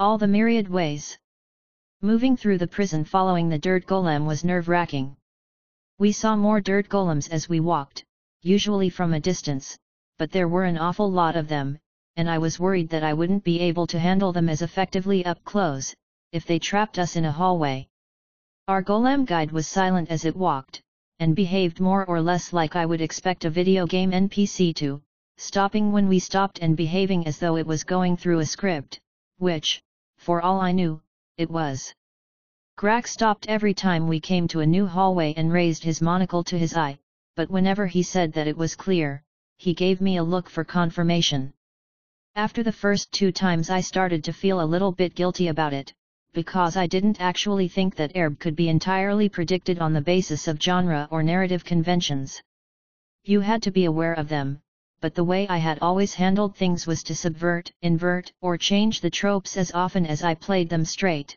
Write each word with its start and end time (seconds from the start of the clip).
All 0.00 0.16
the 0.16 0.26
myriad 0.26 0.66
ways. 0.66 1.18
Moving 2.00 2.34
through 2.34 2.56
the 2.56 2.66
prison 2.66 3.04
following 3.04 3.50
the 3.50 3.58
dirt 3.58 3.84
golem 3.84 4.24
was 4.24 4.42
nerve-wracking. 4.42 5.14
We 5.98 6.10
saw 6.10 6.36
more 6.36 6.58
dirt 6.58 6.88
golems 6.88 7.28
as 7.28 7.50
we 7.50 7.60
walked, 7.60 8.02
usually 8.40 8.88
from 8.88 9.12
a 9.12 9.20
distance, 9.20 9.76
but 10.16 10.32
there 10.32 10.48
were 10.48 10.64
an 10.64 10.78
awful 10.78 11.12
lot 11.12 11.36
of 11.36 11.48
them, 11.48 11.78
and 12.16 12.30
I 12.30 12.38
was 12.38 12.58
worried 12.58 12.88
that 12.88 13.02
I 13.04 13.12
wouldn't 13.12 13.44
be 13.44 13.60
able 13.60 13.86
to 13.88 13.98
handle 13.98 14.32
them 14.32 14.48
as 14.48 14.62
effectively 14.62 15.22
up 15.26 15.44
close, 15.44 15.94
if 16.32 16.46
they 16.46 16.58
trapped 16.58 16.98
us 16.98 17.14
in 17.14 17.26
a 17.26 17.32
hallway. 17.32 17.86
Our 18.68 18.82
golem 18.82 19.26
guide 19.26 19.52
was 19.52 19.68
silent 19.68 20.08
as 20.08 20.24
it 20.24 20.34
walked, 20.34 20.80
and 21.18 21.36
behaved 21.36 21.78
more 21.78 22.06
or 22.06 22.22
less 22.22 22.54
like 22.54 22.74
I 22.74 22.86
would 22.86 23.02
expect 23.02 23.44
a 23.44 23.50
video 23.50 23.84
game 23.86 24.12
NPC 24.12 24.74
to, 24.76 25.02
stopping 25.36 25.92
when 25.92 26.08
we 26.08 26.18
stopped 26.18 26.60
and 26.60 26.74
behaving 26.74 27.26
as 27.26 27.38
though 27.38 27.56
it 27.56 27.66
was 27.66 27.84
going 27.84 28.16
through 28.16 28.38
a 28.38 28.46
script, 28.46 28.98
which, 29.36 29.82
for 30.20 30.42
all 30.42 30.60
I 30.60 30.72
knew, 30.72 31.00
it 31.38 31.50
was. 31.50 31.94
Grak 32.76 33.06
stopped 33.06 33.48
every 33.48 33.72
time 33.72 34.06
we 34.06 34.20
came 34.20 34.46
to 34.48 34.60
a 34.60 34.66
new 34.66 34.86
hallway 34.86 35.32
and 35.34 35.50
raised 35.50 35.82
his 35.82 36.02
monocle 36.02 36.44
to 36.44 36.58
his 36.58 36.76
eye, 36.76 36.98
but 37.36 37.50
whenever 37.50 37.86
he 37.86 38.02
said 38.02 38.34
that 38.34 38.46
it 38.46 38.56
was 38.56 38.76
clear, 38.76 39.22
he 39.56 39.72
gave 39.72 40.02
me 40.02 40.18
a 40.18 40.22
look 40.22 40.50
for 40.50 40.62
confirmation. 40.62 41.54
After 42.36 42.62
the 42.62 42.78
first 42.84 43.10
two 43.12 43.32
times 43.32 43.70
I 43.70 43.80
started 43.80 44.22
to 44.24 44.32
feel 44.34 44.60
a 44.60 44.72
little 44.72 44.92
bit 44.92 45.14
guilty 45.14 45.48
about 45.48 45.72
it, 45.72 45.94
because 46.34 46.76
I 46.76 46.86
didn't 46.86 47.20
actually 47.20 47.68
think 47.68 47.96
that 47.96 48.14
Aerb 48.14 48.38
could 48.38 48.54
be 48.54 48.68
entirely 48.68 49.28
predicted 49.30 49.78
on 49.78 49.94
the 49.94 50.02
basis 50.02 50.46
of 50.48 50.62
genre 50.62 51.08
or 51.10 51.22
narrative 51.22 51.64
conventions. 51.64 52.42
You 53.24 53.40
had 53.40 53.62
to 53.62 53.70
be 53.70 53.86
aware 53.86 54.14
of 54.14 54.28
them, 54.28 54.60
but 55.00 55.14
the 55.14 55.24
way 55.24 55.48
I 55.48 55.58
had 55.58 55.78
always 55.80 56.14
handled 56.14 56.54
things 56.54 56.86
was 56.86 57.02
to 57.04 57.14
subvert, 57.14 57.72
invert, 57.80 58.30
or 58.42 58.58
change 58.58 59.00
the 59.00 59.10
tropes 59.10 59.56
as 59.56 59.72
often 59.72 60.04
as 60.04 60.22
I 60.22 60.34
played 60.34 60.68
them 60.68 60.84
straight. 60.84 61.36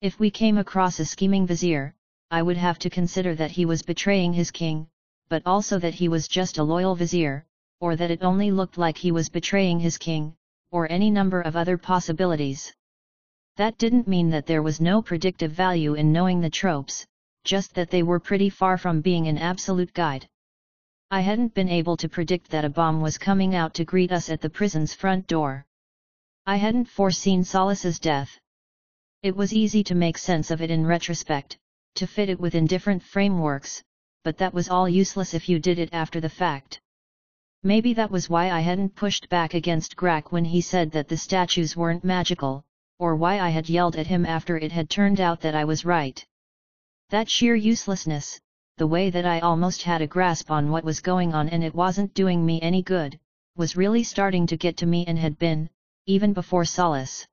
If 0.00 0.18
we 0.18 0.30
came 0.30 0.58
across 0.58 0.98
a 0.98 1.04
scheming 1.04 1.46
vizier, 1.46 1.94
I 2.30 2.42
would 2.42 2.56
have 2.56 2.80
to 2.80 2.90
consider 2.90 3.36
that 3.36 3.52
he 3.52 3.66
was 3.66 3.82
betraying 3.82 4.32
his 4.32 4.50
king, 4.50 4.88
but 5.28 5.42
also 5.46 5.78
that 5.78 5.94
he 5.94 6.08
was 6.08 6.26
just 6.26 6.58
a 6.58 6.64
loyal 6.64 6.96
vizier, 6.96 7.46
or 7.80 7.94
that 7.94 8.10
it 8.10 8.22
only 8.22 8.50
looked 8.50 8.78
like 8.78 8.98
he 8.98 9.12
was 9.12 9.28
betraying 9.28 9.78
his 9.78 9.96
king, 9.96 10.34
or 10.72 10.90
any 10.90 11.10
number 11.10 11.40
of 11.40 11.54
other 11.54 11.78
possibilities. 11.78 12.72
That 13.56 13.78
didn't 13.78 14.08
mean 14.08 14.30
that 14.30 14.46
there 14.46 14.62
was 14.62 14.80
no 14.80 15.02
predictive 15.02 15.52
value 15.52 15.94
in 15.94 16.12
knowing 16.12 16.40
the 16.40 16.50
tropes, 16.50 17.06
just 17.44 17.74
that 17.74 17.90
they 17.90 18.02
were 18.02 18.18
pretty 18.18 18.50
far 18.50 18.76
from 18.76 19.02
being 19.02 19.28
an 19.28 19.38
absolute 19.38 19.92
guide. 19.92 20.26
I 21.12 21.20
hadn't 21.20 21.54
been 21.54 21.68
able 21.68 21.96
to 21.98 22.08
predict 22.08 22.50
that 22.50 22.64
a 22.64 22.70
bomb 22.70 23.00
was 23.00 23.18
coming 23.18 23.54
out 23.54 23.74
to 23.74 23.84
greet 23.84 24.10
us 24.10 24.30
at 24.30 24.40
the 24.40 24.50
prison's 24.50 24.94
front 24.94 25.28
door. 25.28 25.64
I 26.46 26.56
hadn't 26.56 26.88
foreseen 26.88 27.44
Solace's 27.44 28.00
death, 28.00 28.40
it 29.22 29.36
was 29.36 29.52
easy 29.52 29.84
to 29.84 29.94
make 29.94 30.18
sense 30.18 30.50
of 30.50 30.60
it 30.60 30.70
in 30.70 30.84
retrospect, 30.84 31.56
to 31.94 32.08
fit 32.08 32.28
it 32.28 32.40
within 32.40 32.66
different 32.66 33.00
frameworks, 33.00 33.80
but 34.24 34.36
that 34.38 34.52
was 34.52 34.68
all 34.68 34.88
useless 34.88 35.32
if 35.32 35.48
you 35.48 35.60
did 35.60 35.78
it 35.78 35.90
after 35.92 36.20
the 36.20 36.28
fact. 36.28 36.80
Maybe 37.62 37.94
that 37.94 38.10
was 38.10 38.28
why 38.28 38.50
I 38.50 38.58
hadn't 38.58 38.96
pushed 38.96 39.28
back 39.28 39.54
against 39.54 39.94
Grak 39.94 40.32
when 40.32 40.44
he 40.44 40.60
said 40.60 40.90
that 40.90 41.06
the 41.06 41.16
statues 41.16 41.76
weren't 41.76 42.02
magical, 42.02 42.64
or 42.98 43.14
why 43.14 43.38
I 43.38 43.50
had 43.50 43.68
yelled 43.68 43.94
at 43.94 44.08
him 44.08 44.26
after 44.26 44.56
it 44.56 44.72
had 44.72 44.90
turned 44.90 45.20
out 45.20 45.42
that 45.42 45.54
I 45.54 45.66
was 45.66 45.84
right. 45.84 46.24
That 47.10 47.30
sheer 47.30 47.54
uselessness, 47.54 48.40
the 48.78 48.86
way 48.86 49.10
that 49.10 49.26
I 49.26 49.40
almost 49.40 49.82
had 49.82 50.02
a 50.02 50.06
grasp 50.06 50.50
on 50.50 50.70
what 50.70 50.84
was 50.84 51.00
going 51.00 51.34
on 51.34 51.48
and 51.48 51.62
it 51.62 51.74
wasn't 51.74 52.14
doing 52.14 52.44
me 52.44 52.60
any 52.60 52.82
good, 52.82 53.18
was 53.56 53.76
really 53.76 54.02
starting 54.02 54.46
to 54.46 54.56
get 54.56 54.76
to 54.78 54.86
me 54.86 55.04
and 55.06 55.18
had 55.18 55.38
been, 55.38 55.68
even 56.06 56.32
before 56.32 56.64
Solace. 56.64 57.26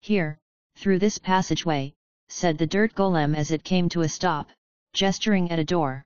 Here, 0.00 0.38
through 0.76 0.98
this 0.98 1.18
passageway, 1.18 1.94
said 2.28 2.58
the 2.58 2.66
dirt 2.66 2.94
golem 2.94 3.34
as 3.34 3.50
it 3.50 3.62
came 3.62 3.88
to 3.90 4.00
a 4.00 4.08
stop, 4.08 4.48
gesturing 4.92 5.50
at 5.50 5.58
a 5.58 5.64
door. 5.64 6.02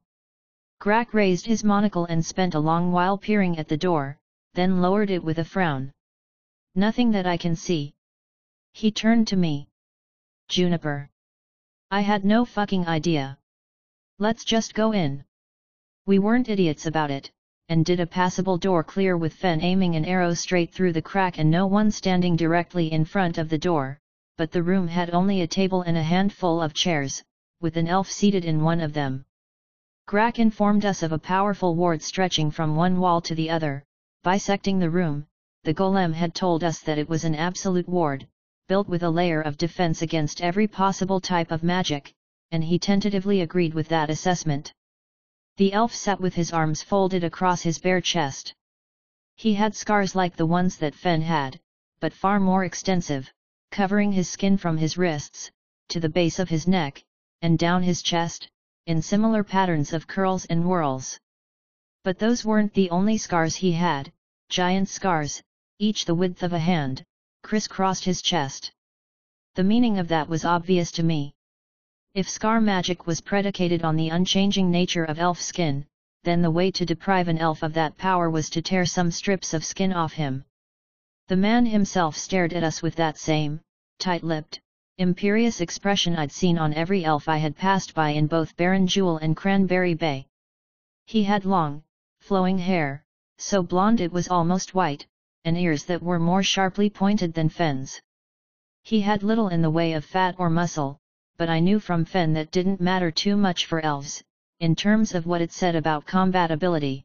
Grak 0.81 1.15
raised 1.15 1.47
his 1.47 1.65
monocle 1.65 2.05
and 2.07 2.25
spent 2.25 2.55
a 2.55 2.61
long 2.61 2.93
while 2.93 3.17
peering 3.17 3.59
at 3.59 3.69
the 3.69 3.77
door, 3.77 4.19
then 4.55 4.83
lowered 4.83 5.11
it 5.11 5.23
with 5.23 5.39
a 5.39 5.45
frown. 5.45 5.93
Nothing 6.75 7.13
that 7.13 7.27
I 7.27 7.37
can 7.37 7.57
see. 7.57 7.95
He 8.73 8.91
turned 8.91 9.29
to 9.29 9.37
me. 9.37 9.69
Juniper. 10.49 11.11
I 11.91 12.01
had 12.01 12.25
no 12.25 12.45
fucking 12.45 12.87
idea. 12.87 13.39
Let's 14.21 14.45
just 14.45 14.75
go 14.75 14.91
in. 14.91 15.23
We 16.05 16.19
weren't 16.19 16.49
idiots 16.49 16.87
about 16.87 17.13
it, 17.13 17.31
and 17.69 17.85
did 17.85 18.01
a 18.01 18.07
passable 18.07 18.59
door 18.59 18.83
clear 18.83 19.17
with 19.17 19.33
Fenn 19.33 19.61
aiming 19.61 19.95
an 19.95 20.05
arrow 20.05 20.35
straight 20.35 20.75
through 20.75 20.95
the 20.95 21.03
crack 21.03 21.39
and 21.39 21.49
no 21.49 21.69
one 21.69 21.93
standing 21.93 22.35
directly 22.35 22.91
in 22.91 23.05
front 23.05 23.39
of 23.39 23.49
the 23.49 23.59
door, 23.59 24.01
but 24.37 24.51
the 24.51 24.65
room 24.65 24.89
had 24.89 25.11
only 25.11 25.43
a 25.43 25.47
table 25.47 25.83
and 25.83 25.97
a 25.97 26.03
handful 26.03 26.61
of 26.61 26.75
chairs, 26.75 27.23
with 27.61 27.77
an 27.77 27.87
elf 27.87 28.11
seated 28.11 28.45
in 28.45 28.65
one 28.65 28.81
of 28.81 28.93
them. 28.93 29.25
Grak 30.09 30.41
informed 30.41 30.85
us 30.85 31.05
of 31.05 31.13
a 31.13 31.19
powerful 31.19 31.77
ward 31.77 32.03
stretching 32.03 32.51
from 32.51 32.75
one 32.75 32.99
wall 32.99 33.21
to 33.21 33.37
the 33.37 33.49
other, 33.49 33.85
bisecting 34.25 34.81
the 34.81 34.91
room, 34.91 35.29
the 35.63 35.75
golem 35.75 36.13
had 36.13 36.35
told 36.35 36.65
us 36.65 36.81
that 36.81 36.99
it 36.99 37.09
was 37.09 37.23
an 37.23 37.37
absolute 37.37 37.89
ward, 37.89 38.27
built 38.67 38.89
with 38.89 39.05
a 39.05 39.11
layer 39.11 39.41
of 39.41 39.57
defense 39.57 40.03
against 40.03 40.41
every 40.41 40.67
possible 40.67 41.21
type 41.21 41.53
of 41.53 41.63
magic, 41.63 42.17
and 42.53 42.65
he 42.65 42.79
tentatively 42.79 43.41
agreed 43.41 43.75
with 43.75 43.89
that 43.89 44.11
assessment. 44.11 44.73
The 45.57 45.73
elf 45.73 45.95
sat 45.95 46.21
with 46.21 46.35
his 46.35 46.53
arms 46.53 46.83
folded 46.83 47.25
across 47.25 47.63
his 47.63 47.79
bare 47.79 48.01
chest. 48.01 48.55
He 49.37 49.55
had 49.55 49.75
scars 49.75 50.15
like 50.15 50.37
the 50.37 50.47
ones 50.47 50.77
that 50.79 50.95
Fenn 50.95 51.23
had, 51.23 51.61
but 52.01 52.13
far 52.13 52.39
more 52.39 52.65
extensive 52.65 53.33
covering 53.71 54.13
his 54.13 54.29
skin 54.29 54.57
from 54.57 54.79
his 54.79 54.97
wrists, 54.97 55.51
to 55.89 56.01
the 56.01 56.09
base 56.09 56.39
of 56.39 56.49
his 56.49 56.67
neck, 56.67 57.05
and 57.43 57.59
down 57.59 57.83
his 57.83 58.03
chest, 58.03 58.49
in 58.87 59.03
similar 59.03 59.45
patterns 59.45 59.93
of 59.93 60.07
curls 60.07 60.45
and 60.47 60.65
whorls. 60.65 61.19
But 62.03 62.19
those 62.19 62.45
weren't 62.45 62.75
the 62.75 62.91
only 62.91 63.19
scars 63.19 63.57
he 63.57 63.73
had, 63.73 64.13
giant 64.49 64.89
scars, 64.89 65.43
each 65.79 66.07
the 66.07 66.15
width 66.15 66.43
of 66.43 66.53
a 66.53 66.59
hand, 66.59 67.05
crisscrossed 67.43 68.05
his 68.05 68.23
chest. 68.23 68.73
The 69.55 69.65
meaning 69.65 69.99
of 69.99 70.09
that 70.09 70.29
was 70.29 70.45
obvious 70.45 70.91
to 70.93 71.03
me. 71.03 71.35
If 72.19 72.29
scar 72.29 72.61
magic 72.61 73.07
was 73.07 73.21
predicated 73.21 73.85
on 73.85 73.95
the 73.95 74.09
unchanging 74.09 74.73
nature 74.73 75.05
of 75.05 75.21
elf 75.21 75.41
skin, 75.41 75.87
then 76.25 76.43
the 76.43 76.51
way 76.51 76.73
to 76.73 76.85
deprive 76.85 77.29
an 77.29 77.39
elf 77.39 77.63
of 77.63 77.75
that 77.75 77.97
power 77.97 78.29
was 78.29 78.51
to 78.51 78.61
tear 78.61 78.85
some 78.87 79.13
strips 79.13 79.55
of 79.55 79.65
skin 79.65 79.93
off 79.93 80.15
him. 80.15 80.45
The 81.29 81.37
man 81.37 81.65
himself 81.65 82.17
stared 82.17 82.53
at 82.53 82.65
us 82.65 82.83
with 82.83 82.97
that 82.97 83.19
same, 83.19 83.61
tight-lipped, 84.01 84.59
imperious 84.97 85.61
expression 85.61 86.17
I'd 86.17 86.33
seen 86.33 86.59
on 86.59 86.75
every 86.75 87.05
elf 87.05 87.29
I 87.29 87.37
had 87.37 87.57
passed 87.57 87.95
by 87.95 88.09
in 88.09 88.27
both 88.27 88.57
Barren 88.57 88.89
Jewel 88.89 89.19
and 89.19 89.37
Cranberry 89.37 89.95
Bay. 89.95 90.27
He 91.07 91.23
had 91.23 91.45
long, 91.45 91.85
flowing 92.21 92.59
hair, 92.59 93.05
so 93.37 93.63
blonde 93.63 94.01
it 94.01 94.11
was 94.11 94.27
almost 94.27 94.75
white, 94.75 95.07
and 95.45 95.57
ears 95.57 95.85
that 95.85 96.03
were 96.03 96.19
more 96.19 96.43
sharply 96.43 96.91
pointed 96.91 97.33
than 97.33 97.49
Fenn's. 97.49 98.03
He 98.83 99.03
had 99.03 99.23
little 99.23 99.51
in 99.51 99.63
the 99.63 99.71
way 99.71 99.93
of 99.93 100.05
fat 100.05 100.35
or 100.37 100.51
muscle, 100.51 100.99
but 101.39 101.49
I 101.49 101.61
knew 101.61 101.79
from 101.79 102.05
Fenn 102.05 102.33
that 102.35 102.51
didn't 102.51 102.81
matter 102.81 103.13
too 103.13 103.37
much 103.37 103.67
for 103.67 103.81
elves, 103.81 104.25
in 104.59 104.75
terms 104.75 105.15
of 105.15 105.25
what 105.25 105.41
it 105.41 105.53
said 105.53 105.77
about 105.77 106.05
combatability. 106.05 107.05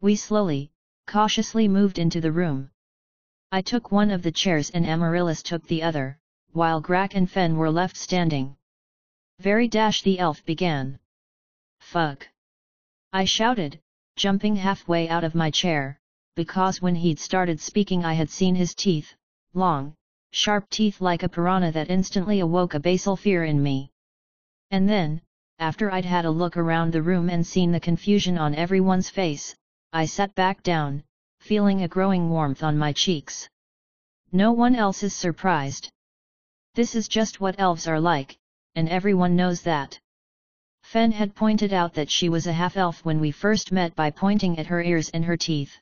We 0.00 0.16
slowly, 0.16 0.72
cautiously 1.06 1.68
moved 1.68 2.00
into 2.00 2.20
the 2.20 2.32
room. 2.32 2.72
I 3.52 3.62
took 3.62 3.92
one 3.92 4.10
of 4.10 4.22
the 4.22 4.32
chairs 4.32 4.70
and 4.70 4.84
Amaryllis 4.84 5.44
took 5.44 5.64
the 5.68 5.84
other, 5.84 6.18
while 6.50 6.82
Grak 6.82 7.14
and 7.14 7.30
Fenn 7.30 7.56
were 7.56 7.70
left 7.70 7.96
standing. 7.96 8.56
Very 9.38 9.68
dash 9.68 10.02
the 10.02 10.18
elf 10.18 10.44
began. 10.44 10.98
Fuck! 11.78 12.28
I 13.12 13.24
shouted, 13.24 13.80
jumping 14.16 14.56
halfway 14.56 15.08
out 15.08 15.22
of 15.22 15.36
my 15.36 15.52
chair, 15.52 16.00
because 16.34 16.82
when 16.82 16.96
he'd 16.96 17.20
started 17.20 17.60
speaking 17.60 18.04
I 18.04 18.14
had 18.14 18.30
seen 18.30 18.56
his 18.56 18.74
teeth, 18.74 19.14
long, 19.52 19.94
sharp 20.34 20.68
teeth 20.68 21.00
like 21.00 21.22
a 21.22 21.28
piranha 21.28 21.70
that 21.70 21.90
instantly 21.90 22.40
awoke 22.40 22.74
a 22.74 22.80
basal 22.80 23.16
fear 23.16 23.44
in 23.44 23.62
me. 23.62 23.88
And 24.72 24.88
then, 24.88 25.20
after 25.60 25.92
I'd 25.92 26.04
had 26.04 26.24
a 26.24 26.30
look 26.30 26.56
around 26.56 26.92
the 26.92 27.02
room 27.02 27.30
and 27.30 27.46
seen 27.46 27.70
the 27.70 27.78
confusion 27.78 28.36
on 28.36 28.56
everyone's 28.56 29.08
face, 29.08 29.54
I 29.92 30.06
sat 30.06 30.34
back 30.34 30.64
down, 30.64 31.04
feeling 31.38 31.82
a 31.82 31.88
growing 31.88 32.30
warmth 32.30 32.64
on 32.64 32.76
my 32.76 32.92
cheeks. 32.92 33.48
No 34.32 34.50
one 34.50 34.74
else 34.74 35.04
is 35.04 35.14
surprised. 35.14 35.88
This 36.74 36.96
is 36.96 37.06
just 37.06 37.40
what 37.40 37.60
elves 37.60 37.86
are 37.86 38.00
like, 38.00 38.36
and 38.74 38.88
everyone 38.88 39.36
knows 39.36 39.62
that. 39.62 40.00
Fenn 40.82 41.12
had 41.12 41.36
pointed 41.36 41.72
out 41.72 41.94
that 41.94 42.10
she 42.10 42.28
was 42.28 42.48
a 42.48 42.52
half-elf 42.52 43.04
when 43.04 43.20
we 43.20 43.30
first 43.30 43.70
met 43.70 43.94
by 43.94 44.10
pointing 44.10 44.58
at 44.58 44.66
her 44.66 44.82
ears 44.82 45.10
and 45.10 45.24
her 45.24 45.36
teeth. 45.36 45.78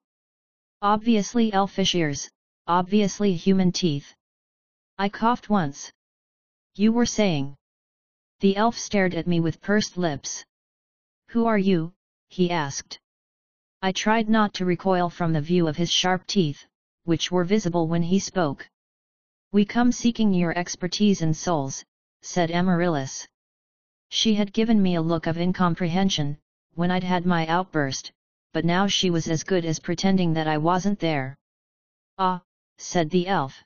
Obviously 0.83 1.51
elfish 1.55 1.95
ears, 1.95 2.29
obviously 2.67 3.35
human 3.35 3.73
teeth. 3.73 4.15
I 5.03 5.09
coughed 5.09 5.51
once. 5.51 5.93
You 6.77 6.93
were 6.93 7.07
saying. 7.07 7.57
The 8.39 8.57
elf 8.57 8.79
stared 8.79 9.15
at 9.15 9.27
me 9.27 9.41
with 9.41 9.61
pursed 9.61 9.99
lips. 9.99 10.45
Who 11.31 11.45
are 11.47 11.59
you? 11.59 11.93
he 12.29 12.53
asked. 12.53 13.01
I 13.83 13.91
tried 13.91 14.29
not 14.29 14.55
to 14.55 14.65
recoil 14.65 15.11
from 15.11 15.33
the 15.33 15.41
view 15.41 15.67
of 15.67 15.77
his 15.77 15.91
sharp 15.91 16.25
teeth, 16.29 16.65
which 17.03 17.33
were 17.33 17.43
visible 17.43 17.89
when 17.89 18.05
he 18.05 18.21
spoke. 18.21 18.71
We 19.51 19.65
come 19.65 19.91
seeking 19.91 20.33
your 20.33 20.57
expertise 20.57 21.21
in 21.21 21.35
souls, 21.35 21.85
said 22.21 22.53
Amaryllis. 22.53 23.27
She 24.09 24.37
had 24.37 24.53
given 24.53 24.81
me 24.81 24.95
a 24.95 25.03
look 25.03 25.27
of 25.27 25.37
incomprehension, 25.37 26.39
when 26.75 26.93
I'd 26.93 27.03
had 27.03 27.27
my 27.27 27.45
outburst, 27.49 28.13
but 28.53 28.65
now 28.65 28.87
she 28.87 29.11
was 29.11 29.27
as 29.27 29.43
good 29.43 29.65
as 29.65 29.81
pretending 29.81 30.35
that 30.35 30.47
I 30.47 30.59
wasn't 30.59 31.01
there. 31.01 31.37
Ah, 32.19 32.45
said 32.79 33.11
the 33.11 33.27
elf. 33.27 33.65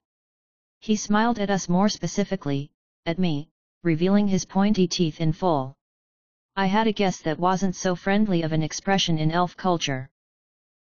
He 0.86 0.94
smiled 0.94 1.40
at 1.40 1.50
us 1.50 1.68
more 1.68 1.88
specifically, 1.88 2.70
at 3.06 3.18
me, 3.18 3.50
revealing 3.82 4.28
his 4.28 4.44
pointy 4.44 4.86
teeth 4.86 5.20
in 5.20 5.32
full. 5.32 5.74
I 6.54 6.66
had 6.66 6.86
a 6.86 6.92
guess 6.92 7.18
that 7.22 7.40
wasn't 7.40 7.74
so 7.74 7.96
friendly 7.96 8.42
of 8.42 8.52
an 8.52 8.62
expression 8.62 9.18
in 9.18 9.32
elf 9.32 9.56
culture. 9.56 10.08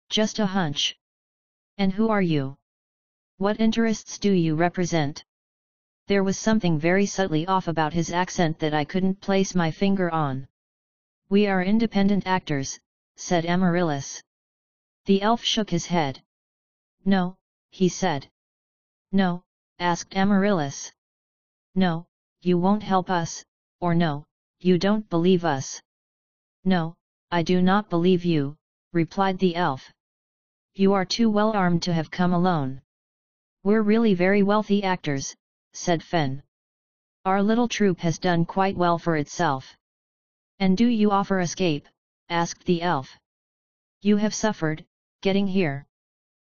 Just 0.09 0.37
a 0.37 0.45
hunch. 0.45 0.95
And 1.79 1.91
who 1.91 2.09
are 2.09 2.21
you? 2.21 2.55
What 3.37 3.59
interests 3.59 4.19
do 4.19 4.31
you 4.31 4.53
represent? 4.53 5.25
There 6.05 6.23
was 6.23 6.37
something 6.37 6.77
very 6.77 7.07
subtly 7.07 7.47
off 7.47 7.67
about 7.67 7.93
his 7.93 8.11
accent 8.11 8.59
that 8.59 8.75
I 8.75 8.85
couldn't 8.85 9.21
place 9.21 9.55
my 9.55 9.71
finger 9.71 10.11
on. 10.11 10.47
We 11.29 11.47
are 11.47 11.63
independent 11.63 12.27
actors, 12.27 12.79
said 13.15 13.43
Amaryllis. 13.47 14.21
The 15.05 15.23
elf 15.23 15.43
shook 15.43 15.71
his 15.71 15.87
head. 15.87 16.21
No, 17.05 17.37
he 17.71 17.89
said. 17.89 18.29
No, 19.11 19.44
asked 19.79 20.15
Amaryllis. 20.15 20.91
No, 21.75 22.05
you 22.41 22.57
won't 22.57 22.83
help 22.83 23.09
us, 23.09 23.43
or 23.81 23.93
no, 23.93 24.25
you 24.59 24.77
don't 24.77 25.09
believe 25.09 25.43
us. 25.43 25.81
No, 26.63 26.95
I 27.31 27.43
do 27.43 27.61
not 27.61 27.89
believe 27.89 28.23
you, 28.23 28.55
replied 28.93 29.39
the 29.39 29.55
elf. 29.55 29.91
You 30.73 30.93
are 30.93 31.05
too 31.05 31.29
well 31.29 31.51
armed 31.51 31.83
to 31.83 31.93
have 31.93 32.09
come 32.09 32.33
alone. 32.33 32.81
We're 33.63 33.81
really 33.81 34.13
very 34.13 34.43
wealthy 34.43 34.83
actors, 34.83 35.35
said 35.73 36.03
Fenn. 36.03 36.43
Our 37.25 37.43
little 37.43 37.67
troupe 37.67 37.99
has 37.99 38.19
done 38.19 38.45
quite 38.45 38.77
well 38.77 38.97
for 38.97 39.17
itself. 39.17 39.75
And 40.59 40.77
do 40.77 40.87
you 40.87 41.11
offer 41.11 41.39
escape? 41.39 41.87
asked 42.29 42.65
the 42.65 42.81
elf. 42.81 43.17
You 44.01 44.17
have 44.17 44.33
suffered, 44.33 44.85
getting 45.21 45.47
here. 45.47 45.85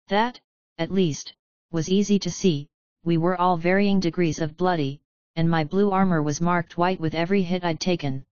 That, 0.08 0.42
at 0.78 0.92
least, 0.92 1.34
was 1.72 1.90
easy 1.90 2.20
to 2.20 2.32
see, 2.32 2.68
we 3.06 3.18
were 3.18 3.40
all 3.40 3.56
varying 3.56 4.00
degrees 4.00 4.40
of 4.40 4.58
bloody, 4.58 5.00
and 5.36 5.48
my 5.48 5.64
blue 5.64 5.92
armor 5.92 6.24
was 6.24 6.42
marked 6.42 6.76
white 6.76 7.00
with 7.00 7.14
every 7.14 7.44
hit 7.44 7.64
I'd 7.64 7.80
taken. 7.80 8.26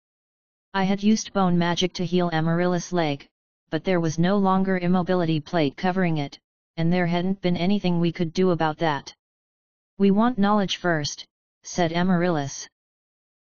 I 0.72 0.84
had 0.84 1.02
used 1.02 1.34
bone 1.34 1.58
magic 1.58 1.92
to 1.94 2.06
heal 2.06 2.30
Amaryllis' 2.32 2.92
leg, 2.92 3.28
but 3.69 3.84
there 3.84 4.00
was 4.00 4.19
no 4.19 4.38
longer 4.38 4.78
immobility 4.78 5.40
plate 5.40 5.76
covering 5.76 6.16
it, 6.16 6.38
and 6.78 6.90
there 6.90 7.06
hadn't 7.06 7.42
been 7.42 7.56
anything 7.56 8.00
we 8.00 8.12
could 8.12 8.32
do 8.32 8.50
about 8.50 8.78
that. 8.78 9.14
We 9.98 10.10
want 10.10 10.38
knowledge 10.38 10.78
first, 10.78 11.26
said 11.62 11.92
Amaryllis. 11.92 12.66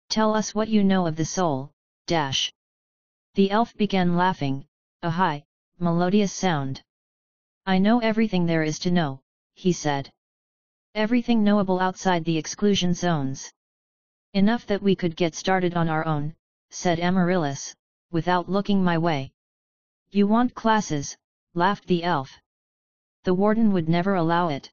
Tell 0.09 0.35
us 0.35 0.53
what 0.53 0.69
you 0.69 0.83
know 0.83 1.07
of 1.07 1.15
the 1.15 1.25
soul, 1.25 1.71
dash. 2.09 2.53
The 3.35 3.53
elf 3.53 3.73
began 3.77 4.17
laughing, 4.17 4.67
a 5.03 5.11
high, 5.11 5.45
melodious 5.79 6.33
sound. 6.33 6.83
I 7.67 7.79
know 7.79 8.01
everything 8.01 8.47
there 8.47 8.65
is 8.65 8.81
to 8.81 8.91
know, 8.91 9.21
he 9.55 9.73
said. 9.73 10.11
Everything 10.97 11.45
knowable 11.45 11.79
outside 11.79 12.25
the 12.25 12.37
exclusion 12.37 12.95
zones. 12.95 13.53
Enough 14.35 14.67
that 14.67 14.83
we 14.83 14.97
could 14.97 15.15
get 15.15 15.37
started 15.37 15.75
on 15.75 15.89
our 15.89 16.05
own, 16.05 16.35
said 16.71 16.99
Amaryllis, 16.99 17.77
without 18.11 18.49
looking 18.49 18.83
my 18.83 18.99
way. 18.99 19.31
You 20.11 20.27
want 20.27 20.55
classes, 20.55 21.17
laughed 21.55 21.87
the 21.87 22.03
elf. 22.03 22.33
The 23.23 23.35
warden 23.35 23.73
would 23.73 23.89
never 23.89 24.17
allow 24.17 24.49
it. 24.49 24.73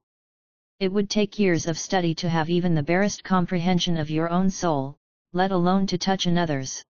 It 0.79 0.91
would 0.91 1.07
take 1.07 1.37
years 1.37 1.67
of 1.67 1.77
study 1.77 2.15
to 2.15 2.29
have 2.29 2.49
even 2.49 2.73
the 2.73 2.81
barest 2.81 3.23
comprehension 3.23 3.97
of 3.97 4.09
your 4.09 4.29
own 4.29 4.49
soul, 4.49 4.97
let 5.33 5.51
alone 5.51 5.85
to 5.87 5.99
touch 5.99 6.25
another's. 6.25 6.83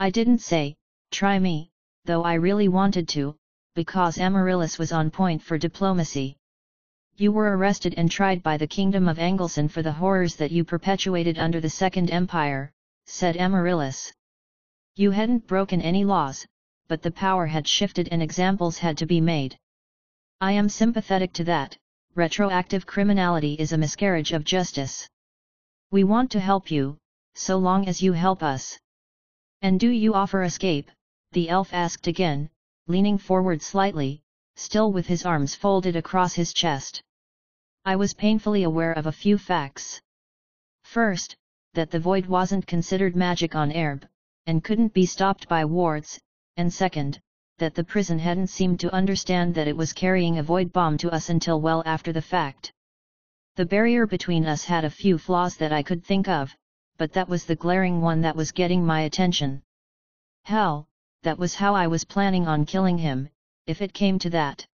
I 0.00 0.10
didn't 0.10 0.38
say, 0.38 0.74
try 1.12 1.38
me, 1.38 1.70
though 2.04 2.24
I 2.24 2.34
really 2.34 2.66
wanted 2.66 3.06
to, 3.10 3.36
because 3.76 4.18
Amaryllis 4.18 4.76
was 4.76 4.90
on 4.90 5.12
point 5.12 5.40
for 5.40 5.56
diplomacy. 5.56 6.36
You 7.16 7.32
were 7.32 7.56
arrested 7.56 7.94
and 7.96 8.10
tried 8.10 8.42
by 8.42 8.56
the 8.56 8.66
Kingdom 8.66 9.08
of 9.08 9.18
Anglecynn 9.18 9.70
for 9.70 9.82
the 9.82 9.92
horrors 9.92 10.36
that 10.36 10.50
you 10.50 10.64
perpetuated 10.64 11.38
under 11.38 11.60
the 11.60 11.68
Second 11.68 12.10
Empire, 12.10 12.72
said 13.06 13.36
Amaryllis. 13.36 14.12
You 14.96 15.10
hadn't 15.10 15.46
broken 15.46 15.82
any 15.82 16.04
laws, 16.04 16.46
but 16.88 17.02
the 17.02 17.10
power 17.10 17.46
had 17.46 17.68
shifted 17.68 18.08
and 18.10 18.22
examples 18.22 18.78
had 18.78 18.96
to 18.98 19.06
be 19.06 19.20
made. 19.20 19.58
I 20.40 20.52
am 20.52 20.68
sympathetic 20.68 21.32
to 21.34 21.44
that, 21.44 21.76
retroactive 22.14 22.86
criminality 22.86 23.54
is 23.54 23.72
a 23.72 23.78
miscarriage 23.78 24.32
of 24.32 24.44
justice. 24.44 25.08
We 25.90 26.04
want 26.04 26.30
to 26.32 26.40
help 26.40 26.70
you, 26.70 26.98
so 27.34 27.58
long 27.58 27.86
as 27.86 28.02
you 28.02 28.12
help 28.12 28.42
us. 28.42 28.78
And 29.62 29.78
do 29.78 29.88
you 29.88 30.14
offer 30.14 30.42
escape? 30.42 30.90
the 31.32 31.48
elf 31.48 31.72
asked 31.72 32.06
again, 32.06 32.50
leaning 32.86 33.18
forward 33.18 33.62
slightly, 33.62 34.22
still 34.60 34.92
with 34.92 35.06
his 35.06 35.24
arms 35.24 35.54
folded 35.54 35.96
across 35.96 36.34
his 36.34 36.52
chest. 36.52 37.02
I 37.86 37.96
was 37.96 38.12
painfully 38.12 38.62
aware 38.62 38.92
of 38.92 39.06
a 39.06 39.12
few 39.12 39.38
facts. 39.38 40.02
First, 40.84 41.34
that 41.72 41.90
the 41.90 41.98
void 41.98 42.26
wasn't 42.26 42.66
considered 42.66 43.16
magic 43.16 43.54
on 43.54 43.72
Aerb, 43.72 44.02
and 44.46 44.62
couldn't 44.62 44.92
be 44.92 45.06
stopped 45.06 45.48
by 45.48 45.64
wards, 45.64 46.20
and 46.58 46.70
second, 46.70 47.18
that 47.56 47.74
the 47.74 47.84
prison 47.84 48.18
hadn't 48.18 48.48
seemed 48.48 48.80
to 48.80 48.92
understand 48.92 49.54
that 49.54 49.66
it 49.66 49.76
was 49.76 49.94
carrying 49.94 50.38
a 50.38 50.42
void 50.42 50.72
bomb 50.72 50.98
to 50.98 51.10
us 51.10 51.30
until 51.30 51.60
well 51.60 51.82
after 51.86 52.12
the 52.12 52.22
fact. 52.22 52.72
The 53.56 53.64
barrier 53.64 54.06
between 54.06 54.44
us 54.46 54.64
had 54.64 54.84
a 54.84 54.90
few 54.90 55.16
flaws 55.16 55.56
that 55.56 55.72
I 55.72 55.82
could 55.82 56.04
think 56.04 56.28
of, 56.28 56.54
but 56.98 57.14
that 57.14 57.28
was 57.30 57.46
the 57.46 57.56
glaring 57.56 58.02
one 58.02 58.20
that 58.20 58.36
was 58.36 58.52
getting 58.52 58.84
my 58.84 59.00
attention. 59.02 59.62
Hell, 60.44 60.86
that 61.22 61.38
was 61.38 61.54
how 61.54 61.74
I 61.74 61.86
was 61.86 62.04
planning 62.04 62.46
on 62.46 62.66
killing 62.66 62.98
him, 62.98 63.30
if 63.70 63.80
it 63.80 63.94
came 63.94 64.18
to 64.18 64.30
that. 64.30 64.66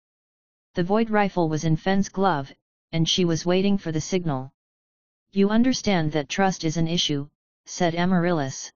The 0.74 0.82
void 0.84 1.10
rifle 1.10 1.48
was 1.48 1.64
in 1.64 1.76
Fenn's 1.76 2.08
glove, 2.08 2.52
and 2.92 3.08
she 3.08 3.24
was 3.24 3.44
waiting 3.44 3.76
for 3.76 3.92
the 3.92 4.00
signal. 4.00 4.52
You 5.32 5.50
understand 5.50 6.12
that 6.12 6.28
trust 6.28 6.64
is 6.64 6.76
an 6.76 6.88
issue, 6.88 7.28
said 7.66 7.94
Amaryllis. 7.94 8.72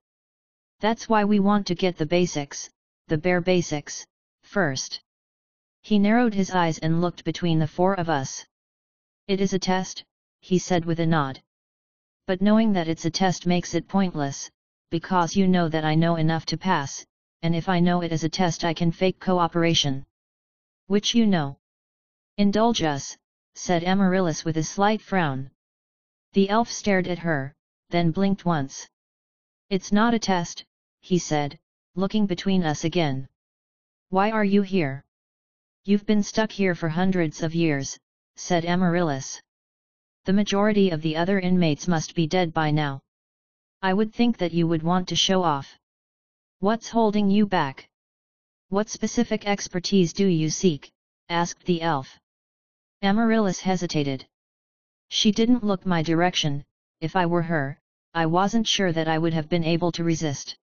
That's 0.81 1.09
why 1.09 1.23
we 1.23 1.39
want 1.39 1.67
to 1.67 1.75
get 1.75 1.97
the 1.97 2.05
basics, 2.05 2.69
the 3.07 3.17
bare 3.17 3.41
basics, 3.41 4.05
first. 4.43 5.01
He 5.81 5.99
narrowed 5.99 6.33
his 6.33 6.51
eyes 6.51 6.79
and 6.79 7.01
looked 7.01 7.23
between 7.23 7.59
the 7.59 7.67
four 7.67 7.93
of 7.93 8.09
us. 8.09 8.45
It 9.27 9.41
is 9.41 9.53
a 9.53 9.59
test, 9.59 10.03
he 10.41 10.59
said 10.59 10.85
with 10.85 10.99
a 10.99 11.05
nod. 11.05 11.41
But 12.27 12.41
knowing 12.41 12.73
that 12.73 12.87
it's 12.87 13.05
a 13.05 13.11
test 13.11 13.47
makes 13.47 13.73
it 13.73 13.87
pointless, 13.87 14.49
because 14.89 15.35
you 15.35 15.47
know 15.47 15.69
that 15.69 15.85
I 15.85 15.95
know 15.95 16.15
enough 16.15 16.45
to 16.47 16.57
pass, 16.57 17.05
and 17.41 17.55
if 17.55 17.69
I 17.69 17.79
know 17.79 18.01
it 18.01 18.11
is 18.11 18.23
a 18.23 18.29
test 18.29 18.65
I 18.65 18.73
can 18.73 18.91
fake 18.91 19.19
cooperation. 19.19 20.05
Which 20.89 21.13
you 21.13 21.27
know. 21.27 21.59
Indulge 22.37 22.81
us, 22.81 23.15
said 23.53 23.83
Amaryllis 23.83 24.43
with 24.43 24.57
a 24.57 24.63
slight 24.63 25.03
frown. 25.03 25.51
The 26.33 26.49
elf 26.49 26.71
stared 26.71 27.05
at 27.07 27.19
her, 27.19 27.53
then 27.91 28.09
blinked 28.09 28.43
once. 28.43 28.89
It's 29.69 29.91
not 29.91 30.15
a 30.15 30.19
test, 30.19 30.65
he 31.01 31.19
said, 31.19 31.59
looking 31.93 32.25
between 32.25 32.63
us 32.63 32.85
again. 32.85 33.29
Why 34.09 34.31
are 34.31 34.43
you 34.43 34.63
here? 34.63 35.05
You've 35.85 36.07
been 36.07 36.23
stuck 36.23 36.51
here 36.51 36.73
for 36.73 36.89
hundreds 36.89 37.43
of 37.43 37.53
years, 37.53 37.99
said 38.35 38.65
Amaryllis. 38.65 39.43
The 40.25 40.33
majority 40.33 40.89
of 40.89 41.03
the 41.03 41.17
other 41.17 41.39
inmates 41.39 41.87
must 41.87 42.15
be 42.15 42.25
dead 42.25 42.51
by 42.51 42.71
now. 42.71 43.01
I 43.83 43.93
would 43.93 44.11
think 44.11 44.39
that 44.39 44.53
you 44.53 44.65
would 44.65 44.81
want 44.81 45.07
to 45.09 45.15
show 45.15 45.43
off. 45.43 45.77
What's 46.57 46.89
holding 46.89 47.29
you 47.29 47.45
back? 47.45 47.87
What 48.71 48.87
specific 48.87 49.47
expertise 49.47 50.13
do 50.13 50.27
you 50.27 50.51
seek? 50.51 50.91
asked 51.27 51.65
the 51.65 51.81
elf. 51.81 52.19
Amaryllis 53.01 53.61
hesitated. 53.61 54.27
She 55.09 55.31
didn't 55.31 55.63
look 55.63 55.87
my 55.87 56.03
direction, 56.03 56.63
if 57.01 57.15
I 57.15 57.25
were 57.25 57.41
her, 57.41 57.79
I 58.13 58.27
wasn't 58.27 58.67
sure 58.67 58.91
that 58.91 59.07
I 59.07 59.17
would 59.17 59.33
have 59.33 59.49
been 59.49 59.63
able 59.63 59.91
to 59.93 60.03
resist. 60.03 60.55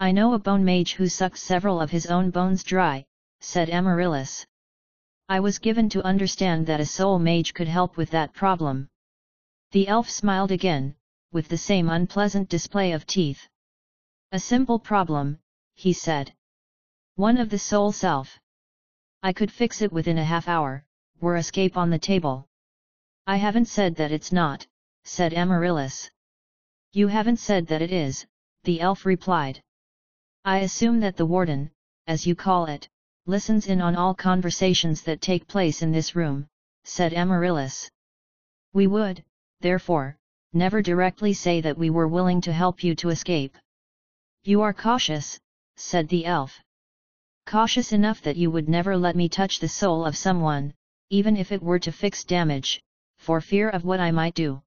I 0.00 0.10
know 0.10 0.34
a 0.34 0.40
bone 0.40 0.64
mage 0.64 0.94
who 0.94 1.08
sucks 1.08 1.40
several 1.40 1.80
of 1.80 1.92
his 1.92 2.06
own 2.06 2.30
bones 2.30 2.64
dry, 2.64 3.04
said 3.38 3.70
Amaryllis. 3.70 4.44
I 5.28 5.38
was 5.38 5.60
given 5.60 5.88
to 5.90 6.02
understand 6.02 6.66
that 6.66 6.80
a 6.80 6.84
soul 6.84 7.20
mage 7.20 7.54
could 7.54 7.68
help 7.68 7.96
with 7.96 8.10
that 8.10 8.34
problem. 8.34 8.88
The 9.70 9.86
elf 9.86 10.10
smiled 10.10 10.50
again, 10.50 10.96
with 11.30 11.46
the 11.46 11.58
same 11.58 11.90
unpleasant 11.90 12.48
display 12.48 12.90
of 12.90 13.06
teeth. 13.06 13.46
A 14.32 14.40
simple 14.40 14.80
problem, 14.80 15.38
he 15.74 15.92
said. 15.92 16.34
One 17.16 17.38
of 17.38 17.50
the 17.50 17.58
soul 17.58 17.92
self. 17.92 18.38
I 19.22 19.32
could 19.32 19.52
fix 19.52 19.82
it 19.82 19.92
within 19.92 20.18
a 20.18 20.24
half 20.24 20.48
hour, 20.48 20.84
were 21.20 21.36
escape 21.36 21.76
on 21.76 21.90
the 21.90 21.98
table. 21.98 22.48
I 23.26 23.36
haven't 23.36 23.66
said 23.66 23.96
that 23.96 24.12
it's 24.12 24.32
not, 24.32 24.66
said 25.04 25.34
Amaryllis. 25.34 26.10
You 26.92 27.08
haven't 27.08 27.36
said 27.38 27.66
that 27.66 27.82
it 27.82 27.92
is, 27.92 28.26
the 28.64 28.80
elf 28.80 29.04
replied. 29.04 29.62
I 30.44 30.58
assume 30.58 31.00
that 31.00 31.16
the 31.16 31.26
warden, 31.26 31.70
as 32.06 32.26
you 32.26 32.34
call 32.34 32.66
it, 32.66 32.88
listens 33.26 33.66
in 33.66 33.80
on 33.80 33.96
all 33.96 34.14
conversations 34.14 35.02
that 35.02 35.20
take 35.20 35.46
place 35.46 35.82
in 35.82 35.92
this 35.92 36.16
room, 36.16 36.48
said 36.84 37.12
Amaryllis. 37.12 37.90
We 38.72 38.86
would, 38.86 39.22
therefore, 39.60 40.16
never 40.52 40.80
directly 40.80 41.32
say 41.34 41.60
that 41.60 41.78
we 41.78 41.90
were 41.90 42.08
willing 42.08 42.40
to 42.42 42.52
help 42.52 42.82
you 42.82 42.94
to 42.96 43.10
escape. 43.10 43.56
You 44.42 44.62
are 44.62 44.72
cautious, 44.72 45.38
said 45.76 46.08
the 46.08 46.24
elf. 46.24 46.58
Cautious 47.46 47.92
enough 47.92 48.22
that 48.22 48.36
you 48.36 48.50
would 48.50 48.68
never 48.68 48.96
let 48.96 49.16
me 49.16 49.28
touch 49.28 49.58
the 49.58 49.68
soul 49.68 50.04
of 50.04 50.16
someone, 50.16 50.72
even 51.10 51.36
if 51.36 51.50
it 51.52 51.62
were 51.62 51.78
to 51.80 51.92
fix 51.92 52.24
damage, 52.24 52.80
for 53.18 53.40
fear 53.40 53.68
of 53.68 53.84
what 53.84 54.00
I 54.00 54.10
might 54.10 54.34
do. 54.34 54.62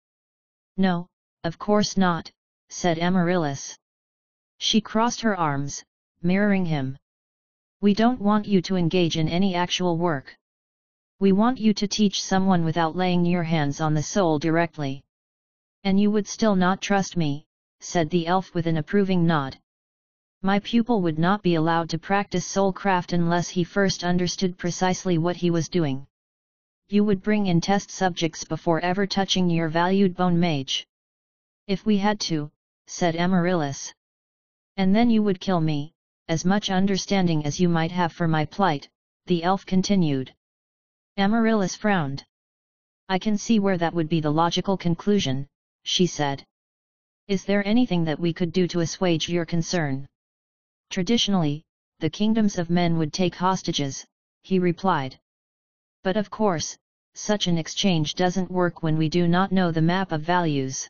No, 0.77 1.07
of 1.43 1.57
course 1.57 1.97
not, 1.97 2.31
said 2.69 2.99
Amaryllis. 2.99 3.77
She 4.57 4.81
crossed 4.81 5.21
her 5.21 5.37
arms, 5.37 5.83
mirroring 6.21 6.65
him. 6.65 6.97
We 7.81 7.93
don't 7.93 8.21
want 8.21 8.47
you 8.47 8.61
to 8.63 8.75
engage 8.75 9.17
in 9.17 9.27
any 9.27 9.55
actual 9.55 9.97
work. 9.97 10.37
We 11.19 11.31
want 11.31 11.59
you 11.59 11.73
to 11.73 11.87
teach 11.87 12.23
someone 12.23 12.65
without 12.65 12.95
laying 12.95 13.25
your 13.25 13.43
hands 13.43 13.79
on 13.81 13.93
the 13.93 14.03
soul 14.03 14.39
directly. 14.39 15.03
And 15.83 15.99
you 15.99 16.11
would 16.11 16.27
still 16.27 16.55
not 16.55 16.81
trust 16.81 17.17
me, 17.17 17.45
said 17.79 18.09
the 18.09 18.27
elf 18.27 18.53
with 18.53 18.67
an 18.67 18.77
approving 18.77 19.25
nod. 19.25 19.57
My 20.45 20.59
pupil 20.59 21.01
would 21.03 21.17
not 21.17 21.41
be 21.41 21.55
allowed 21.55 21.89
to 21.91 21.97
practice 21.97 22.45
soulcraft 22.45 23.13
unless 23.13 23.47
he 23.47 23.63
first 23.63 24.03
understood 24.03 24.57
precisely 24.57 25.17
what 25.17 25.37
he 25.37 25.49
was 25.49 25.69
doing. 25.69 26.05
You 26.89 27.05
would 27.05 27.23
bring 27.23 27.47
in 27.47 27.61
test 27.61 27.89
subjects 27.89 28.43
before 28.43 28.81
ever 28.81 29.07
touching 29.07 29.49
your 29.49 29.69
valued 29.69 30.17
bone 30.17 30.37
mage. 30.37 30.85
If 31.65 31.85
we 31.85 31.97
had 31.97 32.19
to, 32.27 32.51
said 32.87 33.15
Amaryllis. 33.15 33.93
And 34.75 34.93
then 34.93 35.09
you 35.09 35.23
would 35.23 35.39
kill 35.39 35.61
me, 35.61 35.93
as 36.27 36.43
much 36.43 36.69
understanding 36.69 37.45
as 37.45 37.61
you 37.61 37.69
might 37.69 37.91
have 37.91 38.11
for 38.11 38.27
my 38.27 38.43
plight, 38.43 38.89
the 39.27 39.43
elf 39.43 39.65
continued. 39.65 40.35
Amaryllis 41.15 41.77
frowned. 41.77 42.25
I 43.07 43.17
can 43.17 43.37
see 43.37 43.59
where 43.59 43.77
that 43.77 43.93
would 43.93 44.09
be 44.09 44.19
the 44.19 44.33
logical 44.33 44.75
conclusion, 44.75 45.47
she 45.83 46.05
said. 46.05 46.43
Is 47.29 47.45
there 47.45 47.65
anything 47.65 48.03
that 48.03 48.19
we 48.19 48.33
could 48.33 48.51
do 48.51 48.67
to 48.67 48.81
assuage 48.81 49.29
your 49.29 49.45
concern? 49.45 50.09
Traditionally, 50.93 51.63
the 52.01 52.09
kingdoms 52.11 52.59
of 52.59 52.69
men 52.69 52.99
would 52.99 53.11
take 53.11 53.33
hostages, 53.33 54.05
he 54.43 54.59
replied. 54.59 55.19
But 56.03 56.17
of 56.17 56.29
course, 56.29 56.77
such 57.15 57.47
an 57.47 57.57
exchange 57.57 58.13
doesn't 58.13 58.51
work 58.51 58.83
when 58.83 58.95
we 58.95 59.09
do 59.09 59.27
not 59.27 59.51
know 59.51 59.71
the 59.71 59.81
map 59.81 60.11
of 60.11 60.21
values. 60.21 60.87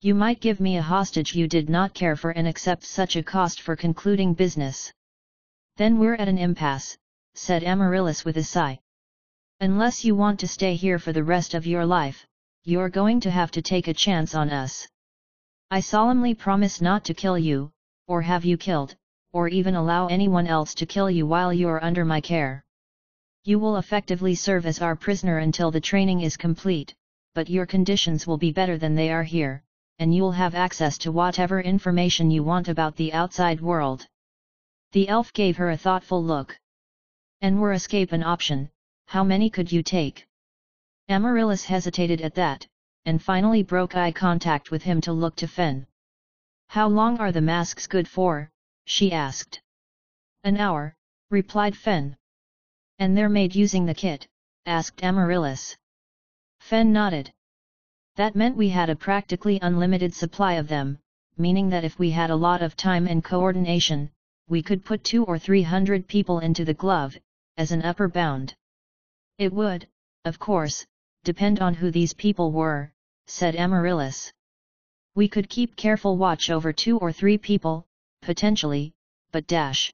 You 0.00 0.16
might 0.16 0.40
give 0.40 0.58
me 0.58 0.76
a 0.76 0.82
hostage 0.82 1.36
you 1.36 1.46
did 1.46 1.70
not 1.70 1.94
care 1.94 2.16
for 2.16 2.32
and 2.32 2.48
accept 2.48 2.82
such 2.82 3.14
a 3.14 3.22
cost 3.22 3.60
for 3.60 3.76
concluding 3.76 4.34
business. 4.34 4.92
Then 5.76 6.00
we're 6.00 6.16
at 6.16 6.26
an 6.26 6.38
impasse, 6.38 6.98
said 7.34 7.62
Amaryllis 7.62 8.24
with 8.24 8.38
a 8.38 8.42
sigh. 8.42 8.80
Unless 9.60 10.04
you 10.04 10.16
want 10.16 10.40
to 10.40 10.48
stay 10.48 10.74
here 10.74 10.98
for 10.98 11.12
the 11.12 11.22
rest 11.22 11.54
of 11.54 11.64
your 11.64 11.86
life, 11.86 12.26
you're 12.64 12.88
going 12.88 13.20
to 13.20 13.30
have 13.30 13.52
to 13.52 13.62
take 13.62 13.86
a 13.86 13.94
chance 13.94 14.34
on 14.34 14.50
us. 14.50 14.88
I 15.70 15.78
solemnly 15.78 16.34
promise 16.34 16.80
not 16.80 17.04
to 17.04 17.14
kill 17.14 17.38
you, 17.38 17.70
or 18.08 18.22
have 18.22 18.44
you 18.44 18.56
killed, 18.56 18.96
or 19.32 19.48
even 19.48 19.74
allow 19.74 20.06
anyone 20.06 20.46
else 20.46 20.74
to 20.74 20.86
kill 20.86 21.10
you 21.10 21.26
while 21.26 21.52
you're 21.52 21.82
under 21.82 22.04
my 22.04 22.20
care. 22.20 22.62
You 23.44 23.58
will 23.58 23.78
effectively 23.78 24.34
serve 24.34 24.66
as 24.66 24.80
our 24.80 24.94
prisoner 24.94 25.38
until 25.38 25.70
the 25.70 25.80
training 25.80 26.20
is 26.20 26.36
complete, 26.36 26.94
but 27.34 27.50
your 27.50 27.66
conditions 27.66 28.26
will 28.26 28.38
be 28.38 28.52
better 28.52 28.78
than 28.78 28.94
they 28.94 29.10
are 29.10 29.22
here, 29.22 29.62
and 29.98 30.14
you'll 30.14 30.32
have 30.32 30.54
access 30.54 30.98
to 30.98 31.10
whatever 31.10 31.60
information 31.60 32.30
you 32.30 32.44
want 32.44 32.68
about 32.68 32.94
the 32.96 33.12
outside 33.12 33.60
world. 33.60 34.06
The 34.92 35.08
elf 35.08 35.32
gave 35.32 35.56
her 35.56 35.70
a 35.70 35.76
thoughtful 35.76 36.22
look. 36.22 36.58
And 37.40 37.60
were 37.60 37.72
escape 37.72 38.12
an 38.12 38.22
option, 38.22 38.70
how 39.06 39.24
many 39.24 39.48
could 39.50 39.72
you 39.72 39.82
take? 39.82 40.26
Amaryllis 41.08 41.64
hesitated 41.64 42.20
at 42.20 42.34
that, 42.34 42.66
and 43.06 43.20
finally 43.20 43.62
broke 43.62 43.96
eye 43.96 44.12
contact 44.12 44.70
with 44.70 44.82
him 44.82 45.00
to 45.00 45.12
look 45.12 45.34
to 45.36 45.48
Fenn. 45.48 45.86
How 46.68 46.86
long 46.86 47.18
are 47.18 47.32
the 47.32 47.40
masks 47.40 47.86
good 47.86 48.06
for, 48.06 48.51
she 48.84 49.12
asked. 49.12 49.60
An 50.44 50.56
hour, 50.56 50.94
replied 51.30 51.76
Fenn. 51.76 52.16
And 52.98 53.16
they're 53.16 53.28
made 53.28 53.54
using 53.54 53.86
the 53.86 53.94
kit, 53.94 54.28
asked 54.66 55.02
Amaryllis. 55.02 55.76
Fenn 56.60 56.92
nodded. 56.92 57.32
That 58.16 58.36
meant 58.36 58.56
we 58.56 58.68
had 58.68 58.90
a 58.90 58.96
practically 58.96 59.58
unlimited 59.62 60.14
supply 60.14 60.54
of 60.54 60.68
them, 60.68 60.98
meaning 61.38 61.70
that 61.70 61.84
if 61.84 61.98
we 61.98 62.10
had 62.10 62.30
a 62.30 62.36
lot 62.36 62.62
of 62.62 62.76
time 62.76 63.06
and 63.06 63.24
coordination, 63.24 64.10
we 64.48 64.62
could 64.62 64.84
put 64.84 65.02
two 65.02 65.24
or 65.24 65.38
three 65.38 65.62
hundred 65.62 66.06
people 66.06 66.40
into 66.40 66.64
the 66.64 66.74
glove, 66.74 67.16
as 67.56 67.72
an 67.72 67.82
upper 67.82 68.08
bound. 68.08 68.54
It 69.38 69.52
would, 69.52 69.88
of 70.24 70.38
course, 70.38 70.86
depend 71.24 71.60
on 71.60 71.74
who 71.74 71.90
these 71.90 72.12
people 72.12 72.52
were, 72.52 72.92
said 73.26 73.56
Amaryllis. 73.56 74.32
We 75.14 75.28
could 75.28 75.48
keep 75.48 75.76
careful 75.76 76.16
watch 76.16 76.50
over 76.50 76.72
two 76.72 76.98
or 76.98 77.12
three 77.12 77.38
people, 77.38 77.86
potentially, 78.22 78.92
but 79.32 79.46
dash. 79.46 79.92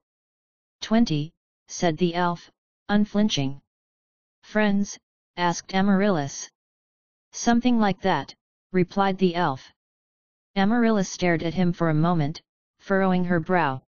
Twenty, 0.81 1.33
said 1.67 1.97
the 1.97 2.15
elf, 2.15 2.51
unflinching. 2.89 3.61
Friends? 4.43 4.99
asked 5.37 5.75
Amaryllis. 5.75 6.49
Something 7.33 7.79
like 7.79 8.01
that, 8.03 8.35
replied 8.73 9.19
the 9.19 9.35
elf. 9.35 9.73
Amaryllis 10.57 11.09
stared 11.09 11.43
at 11.43 11.55
him 11.55 11.73
for 11.73 11.91
a 11.91 11.95
moment, 11.95 12.41
furrowing 12.79 13.25
her 13.25 13.41
brow. 13.41 13.83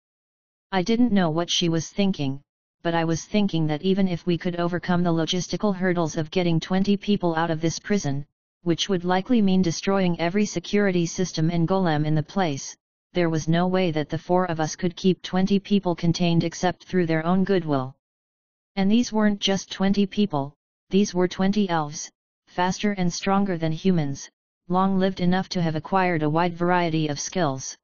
I 0.72 0.82
didn't 0.82 1.12
know 1.12 1.30
what 1.30 1.50
she 1.50 1.70
was 1.70 1.90
thinking, 1.90 2.42
but 2.82 2.94
I 2.94 3.06
was 3.06 3.26
thinking 3.26 3.68
that 3.68 3.82
even 3.82 4.08
if 4.08 4.26
we 4.26 4.38
could 4.38 4.58
overcome 4.58 5.04
the 5.04 5.14
logistical 5.14 5.76
hurdles 5.76 6.16
of 6.16 6.32
getting 6.32 6.60
20 6.60 6.98
people 6.98 7.36
out 7.36 7.52
of 7.52 7.62
this 7.62 7.80
prison, 7.80 8.26
which 8.64 8.90
would 8.90 9.06
likely 9.06 9.42
mean 9.42 9.62
destroying 9.62 10.20
every 10.20 10.46
security 10.46 11.06
system 11.06 11.50
and 11.50 11.68
golem 11.68 12.06
in 12.06 12.16
the 12.16 12.24
place, 12.24 12.76
there 13.18 13.32
was 13.32 13.48
no 13.48 13.66
way 13.66 13.90
that 13.90 14.10
the 14.10 14.18
four 14.20 14.46
of 14.46 14.60
us 14.60 14.76
could 14.76 14.96
keep 14.96 15.24
20 15.24 15.58
people 15.62 15.96
contained 15.96 16.44
except 16.44 16.84
through 16.84 17.08
their 17.08 17.26
own 17.26 17.44
goodwill. 17.44 17.96
And 18.76 18.92
these 18.92 19.12
weren't 19.12 19.40
just 19.40 19.72
20 19.72 20.06
people, 20.06 20.54
these 20.92 21.16
were 21.16 21.28
20 21.28 21.68
elves, 21.68 22.12
faster 22.46 22.92
and 22.92 23.12
stronger 23.12 23.58
than 23.58 23.72
humans, 23.72 24.30
long 24.68 25.00
lived 25.00 25.20
enough 25.20 25.50
to 25.50 25.64
have 25.64 25.76
acquired 25.76 26.22
a 26.22 26.30
wide 26.30 26.54
variety 26.54 27.08
of 27.08 27.20
skills. 27.20 27.76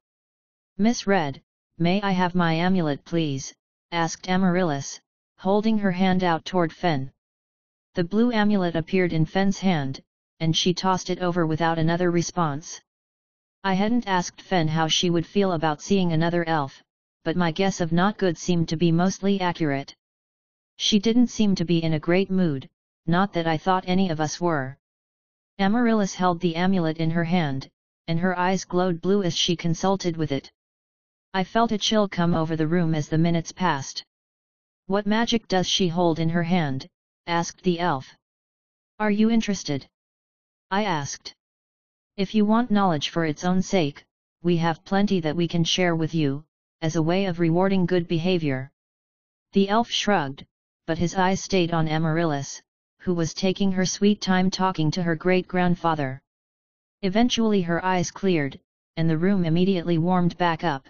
Miss 0.78 1.04
Red, 1.04 1.42
may 1.78 2.00
I 2.00 2.12
have 2.12 2.36
my 2.36 2.52
amulet 2.54 3.04
please? 3.04 3.52
asked 3.90 4.28
Amaryllis, 4.28 5.00
holding 5.38 5.78
her 5.78 5.90
hand 5.90 6.22
out 6.22 6.44
toward 6.44 6.72
Fenn. 6.72 7.10
The 7.94 8.04
blue 8.04 8.30
amulet 8.30 8.76
appeared 8.76 9.12
in 9.12 9.26
Fenn's 9.26 9.58
hand, 9.58 10.00
and 10.38 10.56
she 10.56 10.72
tossed 10.72 11.10
it 11.10 11.18
over 11.18 11.44
without 11.44 11.80
another 11.80 12.12
response. 12.12 12.80
I 13.66 13.72
hadn't 13.72 14.06
asked 14.06 14.42
Fenn 14.42 14.68
how 14.68 14.88
she 14.88 15.08
would 15.08 15.26
feel 15.26 15.52
about 15.52 15.80
seeing 15.80 16.12
another 16.12 16.46
elf, 16.46 16.82
but 17.24 17.34
my 17.34 17.50
guess 17.50 17.80
of 17.80 17.92
not 17.92 18.18
good 18.18 18.36
seemed 18.36 18.68
to 18.68 18.76
be 18.76 18.92
mostly 18.92 19.40
accurate. 19.40 19.96
She 20.76 20.98
didn't 20.98 21.28
seem 21.28 21.54
to 21.54 21.64
be 21.64 21.82
in 21.82 21.94
a 21.94 21.98
great 21.98 22.30
mood, 22.30 22.68
not 23.06 23.32
that 23.32 23.46
I 23.46 23.56
thought 23.56 23.84
any 23.86 24.10
of 24.10 24.20
us 24.20 24.38
were. 24.38 24.76
Amaryllis 25.58 26.12
held 26.12 26.40
the 26.40 26.56
amulet 26.56 26.98
in 26.98 27.10
her 27.12 27.24
hand, 27.24 27.70
and 28.06 28.18
her 28.20 28.38
eyes 28.38 28.66
glowed 28.66 29.00
blue 29.00 29.22
as 29.22 29.34
she 29.34 29.56
consulted 29.56 30.18
with 30.18 30.30
it. 30.30 30.52
I 31.32 31.42
felt 31.42 31.72
a 31.72 31.78
chill 31.78 32.06
come 32.06 32.34
over 32.34 32.56
the 32.56 32.68
room 32.68 32.94
as 32.94 33.08
the 33.08 33.16
minutes 33.16 33.50
passed. 33.50 34.04
What 34.88 35.06
magic 35.06 35.48
does 35.48 35.66
she 35.66 35.88
hold 35.88 36.18
in 36.18 36.28
her 36.28 36.42
hand? 36.42 36.86
asked 37.26 37.62
the 37.62 37.80
elf. 37.80 38.14
Are 38.98 39.10
you 39.10 39.30
interested? 39.30 39.88
I 40.70 40.84
asked. 40.84 41.34
If 42.16 42.32
you 42.32 42.44
want 42.44 42.70
knowledge 42.70 43.08
for 43.08 43.24
its 43.24 43.44
own 43.44 43.60
sake, 43.60 44.04
we 44.40 44.56
have 44.58 44.84
plenty 44.84 45.18
that 45.18 45.34
we 45.34 45.48
can 45.48 45.64
share 45.64 45.96
with 45.96 46.14
you, 46.14 46.44
as 46.80 46.94
a 46.94 47.02
way 47.02 47.24
of 47.24 47.40
rewarding 47.40 47.86
good 47.86 48.06
behavior. 48.06 48.70
The 49.52 49.68
elf 49.68 49.90
shrugged, 49.90 50.46
but 50.86 50.96
his 50.96 51.16
eyes 51.16 51.42
stayed 51.42 51.74
on 51.74 51.88
Amaryllis, 51.88 52.62
who 52.98 53.14
was 53.14 53.34
taking 53.34 53.72
her 53.72 53.84
sweet 53.84 54.20
time 54.20 54.48
talking 54.48 54.92
to 54.92 55.02
her 55.02 55.16
great-grandfather. 55.16 56.22
Eventually 57.02 57.62
her 57.62 57.84
eyes 57.84 58.12
cleared, 58.12 58.60
and 58.96 59.10
the 59.10 59.18
room 59.18 59.44
immediately 59.44 59.98
warmed 59.98 60.38
back 60.38 60.62
up. 60.62 60.86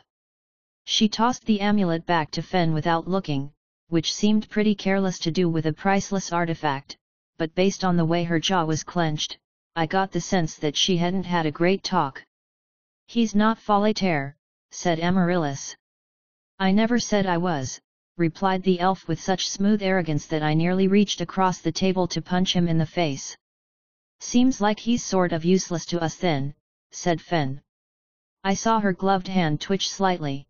She 0.85 1.09
tossed 1.09 1.47
the 1.47 1.62
amulet 1.62 2.04
back 2.04 2.33
to 2.33 2.43
Fenn 2.43 2.75
without 2.75 3.09
looking, 3.09 3.50
which 3.88 4.12
seemed 4.12 4.50
pretty 4.50 4.75
careless 4.75 5.19
to 5.21 5.31
do 5.31 5.49
with 5.49 5.64
a 5.64 5.73
priceless 5.73 6.35
artifact, 6.35 6.99
but 7.38 7.54
based 7.54 7.83
on 7.83 7.97
the 7.97 8.04
way 8.04 8.25
her 8.25 8.38
jaw 8.38 8.66
was 8.66 8.85
clenched, 8.85 9.38
I 9.76 9.87
got 9.87 10.12
the 10.12 10.21
sense 10.21 10.54
that 10.57 10.76
she 10.76 10.97
hadn't 10.99 11.25
had 11.25 11.47
a 11.47 11.50
great 11.50 11.83
talk. 11.83 12.25
He's 13.07 13.35
not 13.35 13.59
Fallatehr, 13.59 14.37
said 14.71 15.00
Amaryllis. 15.00 15.76
I 16.61 16.71
never 16.71 17.00
said 17.00 17.26
I 17.26 17.38
was, 17.38 17.81
replied 18.16 18.62
the 18.62 18.78
elf 18.78 19.09
with 19.09 19.21
such 19.21 19.49
smooth 19.49 19.83
arrogance 19.83 20.26
that 20.26 20.45
I 20.45 20.54
nearly 20.54 20.87
reached 20.87 21.21
across 21.21 21.59
the 21.61 21.73
table 21.73 22.07
to 22.09 22.23
punch 22.23 22.52
him 22.52 22.69
in 22.69 22.78
the 22.78 22.87
face. 22.87 23.37
Seems 24.21 24.61
like 24.61 24.78
he's 24.78 25.02
sort 25.02 25.33
of 25.33 25.45
useless 25.45 25.85
to 25.87 26.00
us 26.00 26.14
then, 26.16 26.54
said 26.93 27.21
Fenn. 27.21 27.61
I 28.45 28.54
saw 28.54 28.78
her 28.78 28.93
gloved 28.93 29.26
hand 29.26 29.61
twitch 29.61 29.90
slightly. 29.90 30.47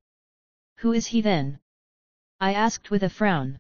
Who 0.79 0.93
is 0.93 1.07
he 1.07 1.23
then? 1.23 1.61
I 2.41 2.53
asked 2.53 2.91
with 2.91 3.03
a 3.03 3.09
frown. 3.09 3.59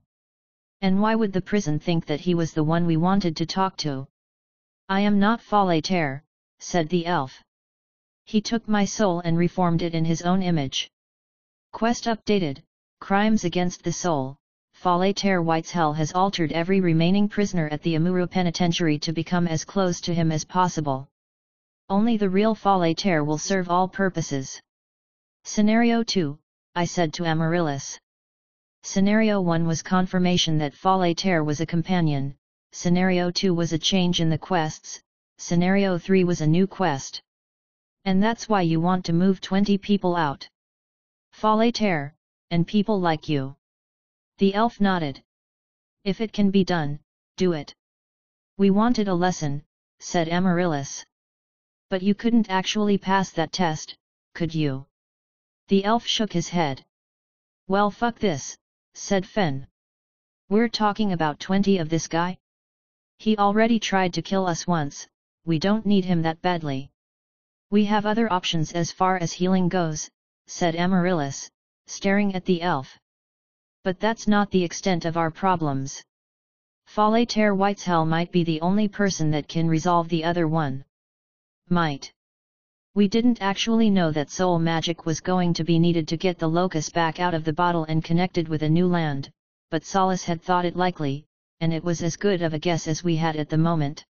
And 0.82 1.00
why 1.00 1.14
would 1.14 1.32
the 1.32 1.40
prison 1.40 1.78
think 1.78 2.04
that 2.04 2.20
he 2.20 2.34
was 2.34 2.52
the 2.52 2.64
one 2.64 2.84
we 2.84 2.98
wanted 2.98 3.34
to 3.38 3.46
talk 3.46 3.78
to? 3.78 4.06
I 4.88 5.00
am 5.00 5.18
not 5.18 5.40
Fallatehr, 5.40 6.22
said 6.58 6.90
the 6.90 7.06
elf. 7.06 7.42
He 8.26 8.42
took 8.42 8.68
my 8.68 8.84
soul 8.84 9.20
and 9.20 9.38
reformed 9.38 9.80
it 9.80 9.94
in 9.94 10.04
his 10.04 10.20
own 10.20 10.42
image. 10.42 10.90
Quest 11.72 12.04
updated, 12.04 12.62
Crimes 13.00 13.44
against 13.44 13.82
the 13.82 13.92
Soul, 13.92 14.36
Fale 14.74 15.42
White's 15.42 15.70
Hell 15.70 15.94
has 15.94 16.12
altered 16.12 16.52
every 16.52 16.82
remaining 16.82 17.30
prisoner 17.30 17.68
at 17.68 17.80
the 17.80 17.94
Amuro 17.94 18.30
Penitentiary 18.30 18.98
to 18.98 19.12
become 19.12 19.48
as 19.48 19.64
close 19.64 20.02
to 20.02 20.14
him 20.14 20.30
as 20.30 20.44
possible. 20.44 21.08
Only 21.88 22.18
the 22.18 22.28
real 22.28 22.54
Fale 22.54 22.94
will 23.24 23.38
serve 23.38 23.70
all 23.70 23.88
purposes. 23.88 24.60
Scenario 25.44 26.02
2, 26.02 26.38
I 26.74 26.84
said 26.84 27.14
to 27.14 27.24
Amaryllis. 27.24 27.98
Scenario 28.82 29.40
1 29.40 29.66
was 29.66 29.82
confirmation 29.82 30.58
that 30.58 30.74
Fale 30.74 31.42
was 31.42 31.62
a 31.62 31.66
companion, 31.66 32.36
Scenario 32.76 33.30
2 33.30 33.54
was 33.54 33.72
a 33.72 33.78
change 33.78 34.20
in 34.20 34.28
the 34.30 34.36
quests, 34.36 35.00
Scenario 35.38 35.96
3 35.96 36.24
was 36.24 36.40
a 36.40 36.46
new 36.46 36.66
quest. 36.66 37.22
And 38.04 38.20
that's 38.20 38.48
why 38.48 38.62
you 38.62 38.80
want 38.80 39.04
to 39.04 39.12
move 39.12 39.40
20 39.40 39.78
people 39.78 40.16
out. 40.16 40.48
Fallatehr, 41.32 42.14
and 42.50 42.66
people 42.66 43.00
like 43.00 43.28
you. 43.28 43.54
The 44.38 44.54
elf 44.54 44.80
nodded. 44.80 45.22
If 46.02 46.20
it 46.20 46.32
can 46.32 46.50
be 46.50 46.64
done, 46.64 46.98
do 47.36 47.52
it. 47.52 47.72
We 48.58 48.70
wanted 48.70 49.06
a 49.06 49.14
lesson, 49.14 49.62
said 50.00 50.28
Amaryllis. 50.28 51.06
But 51.90 52.02
you 52.02 52.16
couldn't 52.16 52.50
actually 52.50 52.98
pass 52.98 53.30
that 53.30 53.52
test, 53.52 53.96
could 54.34 54.52
you? 54.52 54.84
The 55.68 55.84
elf 55.84 56.04
shook 56.04 56.32
his 56.32 56.48
head. 56.48 56.84
Well 57.68 57.92
fuck 57.92 58.18
this, 58.18 58.58
said 58.94 59.28
Fenn. 59.28 59.68
We're 60.48 60.68
talking 60.68 61.12
about 61.12 61.38
20 61.38 61.78
of 61.78 61.88
this 61.88 62.08
guy? 62.08 62.38
He 63.24 63.38
already 63.38 63.78
tried 63.78 64.12
to 64.12 64.20
kill 64.20 64.46
us 64.46 64.66
once, 64.66 65.08
we 65.46 65.58
don't 65.58 65.86
need 65.86 66.04
him 66.04 66.20
that 66.20 66.42
badly. 66.42 66.90
We 67.70 67.86
have 67.86 68.04
other 68.04 68.30
options 68.30 68.72
as 68.72 68.92
far 68.92 69.16
as 69.16 69.32
healing 69.32 69.70
goes, 69.70 70.10
said 70.46 70.76
Amaryllis, 70.76 71.50
staring 71.86 72.34
at 72.34 72.44
the 72.44 72.60
elf. 72.60 72.98
But 73.82 73.98
that's 73.98 74.28
not 74.28 74.50
the 74.50 74.62
extent 74.62 75.06
of 75.06 75.16
our 75.16 75.30
problems. 75.30 76.04
Fallatehr 76.86 77.56
Whiteshell 77.56 78.04
might 78.04 78.30
be 78.30 78.44
the 78.44 78.60
only 78.60 78.88
person 78.88 79.30
that 79.30 79.48
can 79.48 79.68
resolve 79.68 80.10
the 80.10 80.22
other 80.22 80.46
one. 80.46 80.84
Might. 81.70 82.12
We 82.94 83.08
didn't 83.08 83.40
actually 83.40 83.88
know 83.88 84.10
that 84.10 84.28
soul 84.28 84.58
magic 84.58 85.06
was 85.06 85.22
going 85.22 85.54
to 85.54 85.64
be 85.64 85.78
needed 85.78 86.08
to 86.08 86.18
get 86.18 86.38
the 86.38 86.50
locus 86.60 86.90
back 86.90 87.20
out 87.20 87.32
of 87.32 87.44
the 87.44 87.54
bottle 87.54 87.84
and 87.84 88.04
connected 88.04 88.48
with 88.48 88.62
a 88.62 88.68
new 88.68 88.86
land, 88.86 89.30
but 89.70 89.82
Solace 89.82 90.24
had 90.24 90.42
thought 90.42 90.66
it 90.66 90.76
likely, 90.76 91.24
and 91.60 91.72
it 91.72 91.84
was 91.84 92.02
as 92.02 92.16
good 92.16 92.42
of 92.42 92.54
a 92.54 92.58
guess 92.58 92.86
as 92.88 93.04
we 93.04 93.16
had 93.16 93.36
at 93.36 93.48
the 93.48 93.58
moment. 93.58 94.04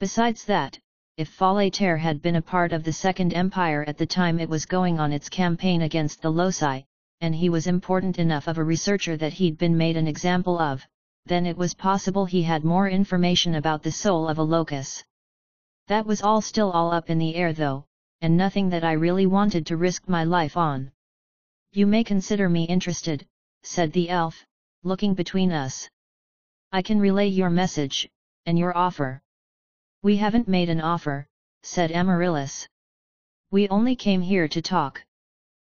Besides 0.00 0.44
that, 0.44 0.78
if 1.16 1.28
Fallatehr 1.28 1.96
had 1.96 2.20
been 2.20 2.36
a 2.36 2.42
part 2.42 2.72
of 2.72 2.82
the 2.82 2.92
Second 2.92 3.32
Empire 3.32 3.84
at 3.86 3.96
the 3.96 4.06
time 4.06 4.40
it 4.40 4.48
was 4.48 4.66
going 4.66 4.98
on 4.98 5.12
its 5.12 5.28
campaign 5.28 5.82
against 5.82 6.20
the 6.20 6.30
Loci, 6.30 6.82
and 7.20 7.34
he 7.34 7.48
was 7.48 7.68
important 7.68 8.18
enough 8.18 8.48
of 8.48 8.58
a 8.58 8.64
researcher 8.64 9.16
that 9.16 9.32
he'd 9.32 9.56
been 9.56 9.76
made 9.76 9.96
an 9.96 10.08
example 10.08 10.58
of, 10.58 10.84
then 11.26 11.46
it 11.46 11.56
was 11.56 11.72
possible 11.72 12.26
he 12.26 12.42
had 12.42 12.64
more 12.64 12.88
information 12.88 13.54
about 13.54 13.82
the 13.82 13.92
soul 13.92 14.28
of 14.28 14.38
a 14.38 14.42
locus. 14.42 15.04
That 15.86 16.04
was 16.04 16.20
all 16.20 16.40
still 16.40 16.72
all 16.72 16.92
up 16.92 17.08
in 17.08 17.18
the 17.18 17.34
air 17.36 17.52
though, 17.52 17.86
and 18.20 18.36
nothing 18.36 18.68
that 18.70 18.84
I 18.84 18.92
really 18.92 19.26
wanted 19.26 19.66
to 19.66 19.76
risk 19.76 20.08
my 20.08 20.24
life 20.24 20.56
on. 20.56 20.90
You 21.72 21.86
may 21.86 22.04
consider 22.04 22.48
me 22.48 22.64
interested, 22.64 23.26
said 23.62 23.92
the 23.92 24.10
elf, 24.10 24.44
looking 24.82 25.14
between 25.14 25.52
us. 25.52 25.88
I 26.74 26.82
can 26.82 26.98
relay 26.98 27.28
your 27.28 27.50
message, 27.50 28.08
and 28.46 28.58
your 28.58 28.76
offer. 28.76 29.22
We 30.02 30.16
haven't 30.16 30.48
made 30.48 30.68
an 30.68 30.80
offer, 30.80 31.28
said 31.62 31.92
Amaryllis. 31.92 32.66
We 33.52 33.68
only 33.68 33.94
came 33.94 34.20
here 34.20 34.48
to 34.48 34.60
talk. 34.60 35.00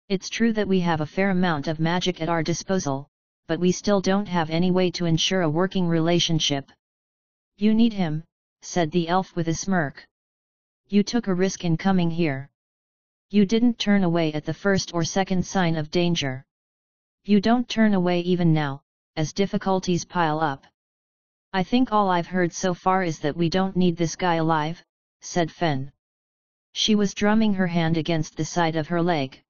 It's 0.08 0.30
true 0.30 0.54
that 0.54 0.68
we 0.68 0.80
have 0.80 1.02
a 1.02 1.12
fair 1.14 1.28
amount 1.28 1.68
of 1.68 1.78
magic 1.78 2.22
at 2.22 2.30
our 2.30 2.42
disposal, 2.42 3.10
but 3.46 3.60
we 3.60 3.72
still 3.72 4.00
don't 4.00 4.26
have 4.26 4.48
any 4.48 4.70
way 4.70 4.90
to 4.92 5.04
ensure 5.04 5.42
a 5.42 5.50
working 5.50 5.86
relationship. 5.86 6.72
You 7.58 7.74
need 7.74 7.92
him, 7.92 8.24
said 8.62 8.90
the 8.90 9.06
elf 9.06 9.36
with 9.36 9.48
a 9.48 9.54
smirk. 9.54 10.02
You 10.88 11.02
took 11.02 11.26
a 11.26 11.34
risk 11.34 11.62
in 11.66 11.76
coming 11.76 12.10
here. 12.10 12.48
You 13.28 13.44
didn't 13.44 13.78
turn 13.78 14.02
away 14.02 14.32
at 14.32 14.46
the 14.46 14.54
first 14.54 14.94
or 14.94 15.04
second 15.04 15.44
sign 15.44 15.76
of 15.76 15.90
danger. 15.90 16.42
You 17.26 17.42
don't 17.42 17.68
turn 17.68 17.92
away 17.92 18.20
even 18.20 18.54
now, 18.54 18.80
as 19.14 19.34
difficulties 19.34 20.06
pile 20.06 20.40
up. 20.40 20.64
I 21.52 21.62
think 21.62 21.92
all 21.92 22.10
I've 22.10 22.26
heard 22.26 22.52
so 22.52 22.74
far 22.74 23.02
is 23.02 23.18
that 23.20 23.36
we 23.36 23.48
don't 23.48 23.76
need 23.76 23.96
this 23.96 24.16
guy 24.16 24.34
alive, 24.34 24.84
said 25.20 25.50
Fenn. 25.50 25.92
She 26.72 26.94
was 26.94 27.14
drumming 27.14 27.54
her 27.54 27.66
hand 27.66 27.96
against 27.96 28.36
the 28.36 28.44
side 28.44 28.76
of 28.76 28.88
her 28.88 29.00
leg. 29.00 29.42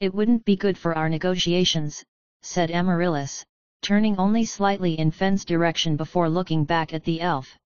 It 0.00 0.12
wouldn't 0.12 0.44
be 0.44 0.56
good 0.56 0.76
for 0.76 0.94
our 0.94 1.08
negotiations, 1.08 2.04
said 2.42 2.70
Amaryllis, 2.70 3.44
turning 3.80 4.18
only 4.18 4.44
slightly 4.44 4.98
in 4.98 5.10
Fenn's 5.10 5.44
direction 5.44 5.96
before 5.96 6.28
looking 6.28 6.64
back 6.64 6.92
at 6.92 7.04
the 7.04 7.20
elf. 7.20 7.58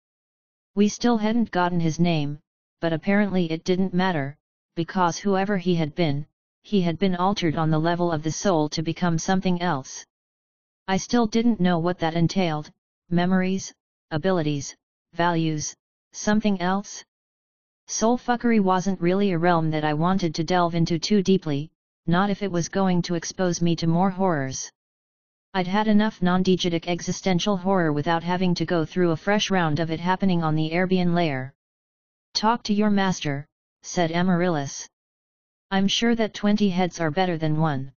We 0.74 0.88
still 0.88 1.18
hadn't 1.18 1.50
gotten 1.50 1.80
his 1.80 1.98
name, 1.98 2.38
but 2.80 2.92
apparently 2.92 3.50
it 3.50 3.64
didn't 3.64 3.94
matter, 3.94 4.36
because 4.74 5.18
whoever 5.18 5.56
he 5.56 5.74
had 5.74 5.94
been, 5.94 6.26
he 6.62 6.82
had 6.82 6.98
been 6.98 7.16
altered 7.16 7.56
on 7.56 7.70
the 7.70 7.78
level 7.78 8.12
of 8.12 8.22
the 8.22 8.32
soul 8.32 8.68
to 8.68 8.82
become 8.82 9.18
something 9.18 9.60
else. 9.60 10.04
I 10.86 10.98
still 10.98 11.26
didn't 11.26 11.58
know 11.58 11.78
what 11.78 11.98
that 11.98 12.14
entailed, 12.14 12.70
memories, 13.10 13.72
abilities, 14.10 14.74
values, 15.12 15.74
something 16.12 16.60
else? 16.60 17.04
Soulfuckery 17.88 18.60
wasn't 18.60 19.00
really 19.00 19.30
a 19.30 19.38
realm 19.38 19.70
that 19.70 19.84
I 19.84 19.94
wanted 19.94 20.34
to 20.34 20.44
delve 20.44 20.74
into 20.74 20.98
too 20.98 21.22
deeply, 21.22 21.70
not 22.06 22.30
if 22.30 22.42
it 22.42 22.50
was 22.50 22.68
going 22.68 23.02
to 23.02 23.14
expose 23.14 23.62
me 23.62 23.76
to 23.76 23.86
more 23.86 24.10
horrors. 24.10 24.70
I'd 25.54 25.68
had 25.68 25.86
enough 25.86 26.20
non-diegetic 26.20 26.88
existential 26.88 27.56
horror 27.56 27.92
without 27.92 28.24
having 28.24 28.54
to 28.56 28.66
go 28.66 28.84
through 28.84 29.12
a 29.12 29.16
fresh 29.16 29.50
round 29.50 29.78
of 29.78 29.90
it 29.90 30.00
happening 30.00 30.42
on 30.42 30.56
the 30.56 30.72
Aerbian 30.72 31.14
layer. 31.14 31.54
Talk 32.34 32.62
to 32.64 32.74
your 32.74 32.90
master, 32.90 33.46
said 33.82 34.10
Amaryllis. 34.10 34.88
I'm 35.70 35.88
sure 35.88 36.14
that 36.16 36.34
20 36.34 36.68
heads 36.70 37.00
are 37.00 37.10
better 37.10 37.38
than 37.38 37.60
one. 37.60 37.92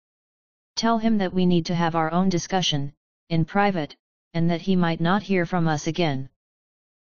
Tell 0.76 0.98
him 0.98 1.18
that 1.18 1.32
we 1.32 1.46
need 1.46 1.66
to 1.66 1.74
have 1.74 1.96
our 1.96 2.12
own 2.12 2.28
discussion, 2.28 2.92
in 3.30 3.44
private, 3.44 3.96
and 4.34 4.50
that 4.50 4.62
he 4.62 4.76
might 4.76 5.00
not 5.00 5.22
hear 5.22 5.46
from 5.46 5.66
us 5.68 5.86
again. 5.86 6.28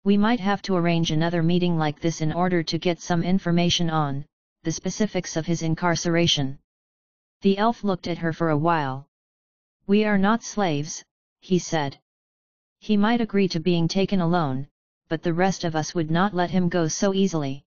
We 0.05 0.17
might 0.17 0.41
have 0.41 0.63
to 0.63 0.77
arrange 0.77 1.11
another 1.11 1.43
meeting 1.43 1.77
like 1.77 2.01
this 2.01 2.21
in 2.21 2.33
order 2.33 2.63
to 2.63 2.79
get 2.79 3.01
some 3.01 3.23
information 3.23 3.91
on, 3.91 4.25
the 4.63 4.73
specifics 4.73 5.37
of 5.37 5.47
his 5.47 5.63
incarceration. 5.63 6.59
The 7.43 7.59
elf 7.59 7.85
looked 7.85 8.09
at 8.09 8.19
her 8.19 8.33
for 8.33 8.51
a 8.51 8.59
while. 8.59 9.07
We 9.87 10.05
are 10.05 10.19
not 10.19 10.43
slaves, 10.43 11.05
he 11.41 11.59
said. 11.59 11.99
He 12.79 12.97
might 12.97 13.21
agree 13.21 13.49
to 13.49 13.61
being 13.61 13.89
taken 13.89 14.21
alone, 14.21 14.69
but 15.09 15.23
the 15.23 15.35
rest 15.35 15.65
of 15.65 15.77
us 15.77 15.95
would 15.95 16.11
not 16.11 16.35
let 16.35 16.51
him 16.51 16.69
go 16.69 16.89
so 16.89 17.13
easily. 17.13 17.65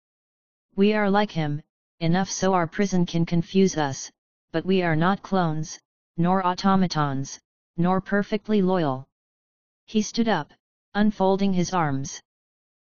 We 0.75 0.95
are 0.95 1.11
like 1.11 1.33
him, 1.33 1.63
enough 2.01 2.31
so 2.31 2.55
our 2.55 2.67
prison 2.67 3.05
can 3.05 3.27
confuse 3.27 3.77
us, 3.77 4.11
but 4.53 4.65
we 4.65 4.83
are 4.83 4.97
not 4.97 5.23
clones, 5.23 5.79
nor 6.17 6.47
automatons, 6.47 7.41
nor 7.77 8.01
perfectly 8.01 8.63
loyal. 8.63 9.07
He 9.93 10.01
stood 10.01 10.27
up, 10.27 10.55
unfolding 10.95 11.53
his 11.53 11.75
arms. 11.75 12.23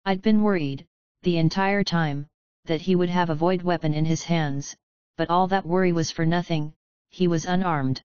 I'd 0.05 0.21
been 0.21 0.43
worried, 0.43 0.85
the 1.23 1.39
entire 1.39 1.83
time, 1.83 2.27
that 2.65 2.81
he 2.81 2.95
would 2.95 3.09
have 3.09 3.31
a 3.31 3.41
void 3.43 3.63
weapon 3.63 3.95
in 3.95 4.05
his 4.05 4.25
hands, 4.25 4.75
but 5.17 5.27
all 5.27 5.47
that 5.47 5.65
worry 5.65 5.91
was 5.91 6.11
for 6.11 6.23
nothing, 6.23 6.75
he 7.09 7.27
was 7.27 7.45
unarmed. 7.45 8.03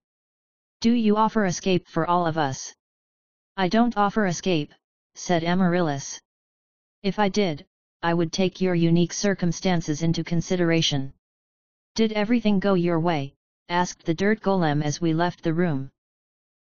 Do 0.80 0.90
you 0.90 1.18
offer 1.18 1.44
escape 1.44 1.86
for 1.86 2.06
all 2.06 2.26
of 2.26 2.38
us? 2.38 2.74
I 3.58 3.68
don't 3.68 3.94
offer 3.94 4.24
escape, 4.24 4.72
said 5.14 5.44
Amaryllis. 5.44 6.18
If 7.02 7.18
I 7.18 7.28
did, 7.28 7.66
I 8.02 8.14
would 8.14 8.32
take 8.32 8.58
your 8.58 8.74
unique 8.74 9.12
circumstances 9.12 10.00
into 10.00 10.24
consideration. 10.24 11.12
Did 11.94 12.12
everything 12.12 12.58
go 12.58 12.72
your 12.72 13.00
way? 13.00 13.34
asked 13.68 14.06
the 14.06 14.14
dirt 14.14 14.40
golem 14.40 14.82
as 14.82 14.98
we 14.98 15.12
left 15.12 15.42
the 15.42 15.52
room. 15.52 15.90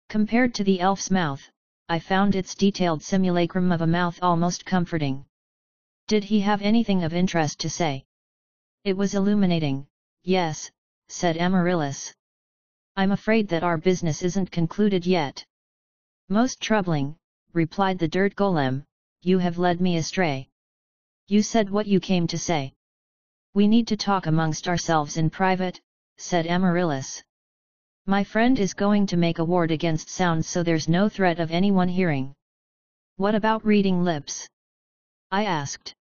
Compared 0.08 0.56
to 0.56 0.64
the 0.64 0.80
elf's 0.80 1.12
mouth, 1.12 1.50
I 1.90 2.00
found 2.00 2.36
its 2.36 2.56
detailed 2.56 3.04
simulacrum 3.04 3.72
of 3.72 3.82
a 3.82 3.88
mouth 3.88 4.18
almost 4.22 4.66
comforting. 4.66 5.26
Did 6.08 6.24
he 6.24 6.40
have 6.40 6.62
anything 6.62 7.04
of 7.04 7.14
interest 7.14 7.60
to 7.60 7.70
say? 7.70 8.06
It 8.84 8.98
was 8.98 9.16
illuminating, 9.16 9.88
yes, 10.24 10.72
said 11.08 11.38
Amaryllis. 11.38 12.14
I'm 12.96 13.12
afraid 13.12 13.48
that 13.50 13.64
our 13.64 13.78
business 13.78 14.22
isn't 14.22 14.52
concluded 14.52 15.06
yet. 15.06 15.46
Most 16.30 16.62
troubling, 16.62 17.18
replied 17.54 18.00
the 18.00 18.08
dirt 18.08 18.36
golem, 18.36 18.86
you 19.22 19.40
have 19.40 19.58
led 19.58 19.82
me 19.82 19.98
astray. 19.98 20.50
You 21.28 21.44
said 21.44 21.70
what 21.70 21.88
you 21.88 22.00
came 22.00 22.28
to 22.28 22.38
say. 22.38 22.74
We 23.54 23.68
need 23.68 23.88
to 23.88 23.98
talk 23.98 24.26
amongst 24.26 24.68
ourselves 24.68 25.18
in 25.18 25.30
private, 25.30 25.80
said 26.18 26.48
Amaryllis. 26.48 27.24
My 28.06 28.26
friend 28.26 28.60
is 28.60 28.74
going 28.74 29.06
to 29.08 29.16
make 29.16 29.40
a 29.40 29.46
ward 29.46 29.72
against 29.72 30.10
sounds 30.10 30.46
so 30.46 30.62
there's 30.62 30.90
no 30.90 31.08
threat 31.08 31.40
of 31.40 31.52
anyone 31.52 31.88
hearing. 31.88 32.34
What 33.16 33.34
about 33.34 33.66
reading 33.66 34.04
lips? 34.04 34.46
I 35.32 35.46
asked. 35.46 35.96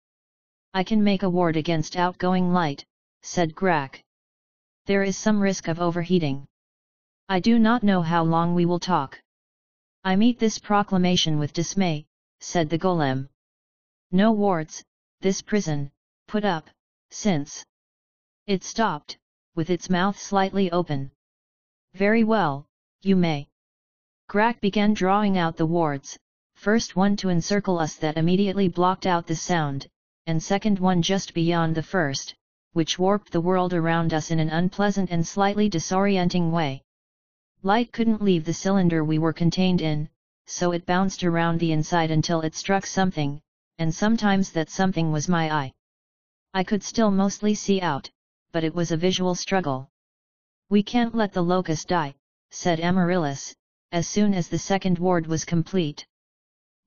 I 0.74 0.86
can 0.86 1.04
make 1.04 1.24
a 1.24 1.30
ward 1.30 1.58
against 1.58 1.98
outgoing 1.98 2.54
light, 2.54 2.86
said 3.22 3.54
Grak. 3.54 4.02
There 4.86 5.04
is 5.04 5.18
some 5.18 5.42
risk 5.42 5.68
of 5.68 5.82
overheating. 5.82 6.48
I 7.28 7.42
do 7.42 7.60
not 7.60 7.84
know 7.84 8.02
how 8.02 8.24
long 8.24 8.56
we 8.56 8.66
will 8.66 8.80
talk. 8.80 9.22
I 10.06 10.16
meet 10.16 10.40
this 10.40 10.58
proclamation 10.58 11.38
with 11.38 11.52
dismay, 11.52 12.06
said 12.40 12.70
the 12.70 12.80
golem. 12.80 13.28
No 14.10 14.32
wards, 14.32 14.86
this 15.20 15.42
prison, 15.42 15.92
put 16.30 16.46
up, 16.46 16.70
since. 17.12 17.66
It 18.48 18.64
stopped, 18.64 19.18
with 19.54 19.70
its 19.70 19.90
mouth 19.90 20.18
slightly 20.18 20.72
open. 20.72 21.12
Very 21.94 22.24
well, 22.24 22.68
you 23.02 23.16
may. 23.16 23.48
Grak 24.30 24.62
began 24.62 24.94
drawing 24.94 25.38
out 25.38 25.58
the 25.58 25.66
wards, 25.66 26.18
first 26.54 26.96
one 26.96 27.16
to 27.18 27.30
encircle 27.30 27.80
us 27.80 27.96
that 27.96 28.18
immediately 28.18 28.68
blocked 28.68 29.06
out 29.06 29.26
the 29.26 29.36
sound, 29.36 29.88
and 30.28 30.42
second 30.42 30.80
one 30.80 31.02
just 31.02 31.34
beyond 31.34 31.76
the 31.76 31.84
first, 31.84 32.36
which 32.74 33.00
warped 33.00 33.32
the 33.32 33.42
world 33.42 33.74
around 33.74 34.14
us 34.14 34.30
in 34.30 34.40
an 34.40 34.50
unpleasant 34.50 35.10
and 35.10 35.28
slightly 35.28 35.70
disorienting 35.70 36.52
way. 36.52 36.84
Light 37.64 37.92
couldn't 37.92 38.22
leave 38.22 38.46
the 38.46 38.54
cylinder 38.54 39.04
we 39.04 39.18
were 39.18 39.34
contained 39.34 39.82
in, 39.82 40.08
so 40.46 40.72
it 40.72 40.86
bounced 40.86 41.24
around 41.24 41.60
the 41.60 41.72
inside 41.72 42.12
until 42.12 42.42
it 42.42 42.56
struck 42.56 42.86
something, 42.86 43.42
and 43.80 43.94
sometimes 43.94 44.52
that 44.52 44.70
something 44.70 45.12
was 45.12 45.28
my 45.28 45.52
eye. 45.52 45.74
I 46.54 46.64
could 46.64 46.84
still 46.84 47.12
mostly 47.12 47.56
see 47.56 47.82
out, 47.82 48.10
but 48.52 48.64
it 48.64 48.76
was 48.76 48.92
a 48.92 48.98
visual 48.98 49.36
struggle. 49.36 49.90
We 50.72 50.84
can't 50.84 51.16
let 51.16 51.34
the 51.34 51.42
locus 51.42 51.84
die, 51.84 52.14
said 52.52 52.80
Amaryllis, 52.80 53.56
as 53.92 54.08
soon 54.08 54.36
as 54.36 54.50
the 54.50 54.60
second 54.60 55.00
ward 55.00 55.26
was 55.26 55.44
complete. 55.44 56.06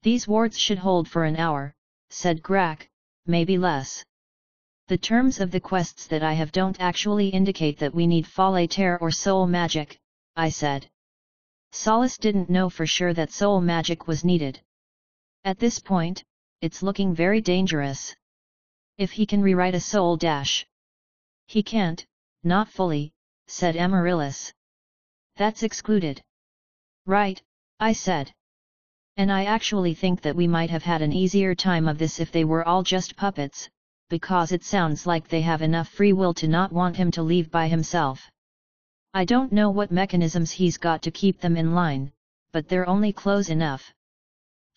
These 0.03 0.29
wards 0.29 0.57
should 0.57 0.79
hold 0.79 1.09
for 1.09 1.25
an 1.25 1.37
hour, 1.37 1.75
said 2.09 2.43
Grak, 2.43 2.89
maybe 3.27 3.59
less. 3.59 4.05
The 4.87 4.99
terms 4.99 5.41
of 5.41 5.51
the 5.51 5.61
quests 5.61 6.07
that 6.07 6.23
I 6.23 6.35
have 6.35 6.53
don't 6.53 6.81
actually 6.81 7.29
indicate 7.29 7.79
that 7.79 7.95
we 7.95 8.07
need 8.07 8.27
Fale 8.27 8.69
or 9.01 9.11
Soul 9.11 9.47
Magic, 9.49 9.99
I 10.37 10.49
said. 10.49 10.89
Solace 11.73 12.19
didn't 12.19 12.51
know 12.51 12.69
for 12.69 12.87
sure 12.87 13.15
that 13.15 13.33
soul 13.33 13.61
magic 13.61 14.07
was 14.07 14.25
needed. 14.25 14.61
At 15.45 15.59
this 15.59 15.79
point, 15.79 16.23
it's 16.61 16.83
looking 16.83 17.15
very 17.15 17.41
dangerous. 17.41 18.15
If 18.99 19.11
he 19.13 19.27
can 19.27 19.43
rewrite 19.43 19.75
a 19.75 19.81
soul 19.81 20.17
dash. 20.17 20.67
He 21.47 21.63
can't, 21.63 22.07
not 22.45 22.69
fully, 22.69 23.13
said 23.53 23.77
Amaryllis. 23.77 24.51
That's 25.37 25.63
excluded. 25.63 26.23
Right, 27.05 27.39
I 27.79 27.93
said. 27.93 28.33
And 29.19 29.31
I 29.31 29.45
actually 29.45 29.93
think 29.93 30.23
that 30.23 30.35
we 30.35 30.49
might 30.49 30.71
have 30.71 30.83
had 30.85 31.03
an 31.03 31.13
easier 31.13 31.55
time 31.55 31.87
of 31.87 31.99
this 31.99 32.19
if 32.19 32.33
they 32.33 32.45
were 32.45 32.67
all 32.67 32.83
just 32.83 33.15
puppets, 33.15 33.69
because 34.09 34.53
it 34.53 34.65
sounds 34.65 35.07
like 35.07 35.29
they 35.29 35.43
have 35.43 35.61
enough 35.61 35.89
free 35.91 36.15
will 36.15 36.33
to 36.35 36.49
not 36.49 36.73
want 36.73 36.97
him 36.97 37.11
to 37.11 37.23
leave 37.23 37.51
by 37.51 37.69
himself. 37.69 38.31
I 39.13 39.27
don't 39.27 39.53
know 39.53 39.69
what 39.69 39.93
mechanisms 39.93 40.51
he's 40.51 40.79
got 40.79 41.03
to 41.03 41.11
keep 41.11 41.39
them 41.39 41.59
in 41.59 41.75
line, 41.75 42.11
but 42.55 42.69
they're 42.69 42.89
only 42.89 43.13
close 43.13 43.51
enough. 43.51 43.93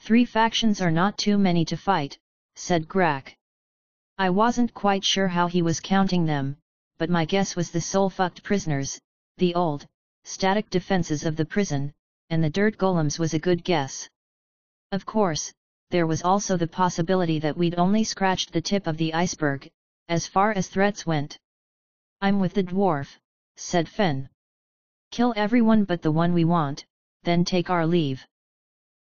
Three 0.02 0.26
factions 0.26 0.82
are 0.82 0.92
not 0.92 1.18
too 1.18 1.38
many 1.38 1.64
to 1.66 1.78
fight, 1.78 2.20
said 2.56 2.90
Grak. 2.90 3.38
I 4.18 4.32
wasn't 4.32 4.74
quite 4.74 5.06
sure 5.06 5.30
how 5.30 5.48
he 5.48 5.62
was 5.62 5.80
counting 5.80 6.26
them, 6.26 6.58
but 6.98 7.10
my 7.10 7.26
guess 7.26 7.56
was 7.56 7.72
the 7.72 7.82
soul-fucked 7.82 8.44
prisoners, 8.44 9.00
the 9.38 9.54
old, 9.56 9.86
static 10.24 10.70
defenses 10.70 11.26
of 11.26 11.36
the 11.36 11.46
prison, 11.46 11.94
and 12.30 12.44
the 12.44 12.50
dirt 12.50 12.78
golems 12.78 13.20
was 13.20 13.34
a 13.34 13.40
good 13.40 13.64
guess. 13.64 14.10
Of 14.92 15.06
course, 15.06 15.54
there 15.92 16.08
was 16.08 16.24
also 16.24 16.58
the 16.58 16.68
possibility 16.68 17.40
that 17.40 17.58
we'd 17.58 17.78
only 17.78 18.04
scratched 18.04 18.54
the 18.54 18.62
tip 18.62 18.88
of 18.88 18.98
the 18.98 19.14
iceberg, 19.14 19.70
as 20.08 20.28
far 20.28 20.52
as 20.52 20.68
threats 20.68 21.06
went. 21.06 21.38
I'm 22.22 22.40
with 22.40 22.54
the 22.54 22.64
dwarf, 22.64 23.18
said 23.56 23.88
Fenn. 23.88 24.30
Kill 25.12 25.34
everyone 25.36 25.84
but 25.84 26.02
the 26.02 26.12
one 26.12 26.34
we 26.34 26.46
want, 26.46 26.86
then 27.24 27.46
take 27.46 27.70
our 27.70 27.86
leave. 27.86 28.26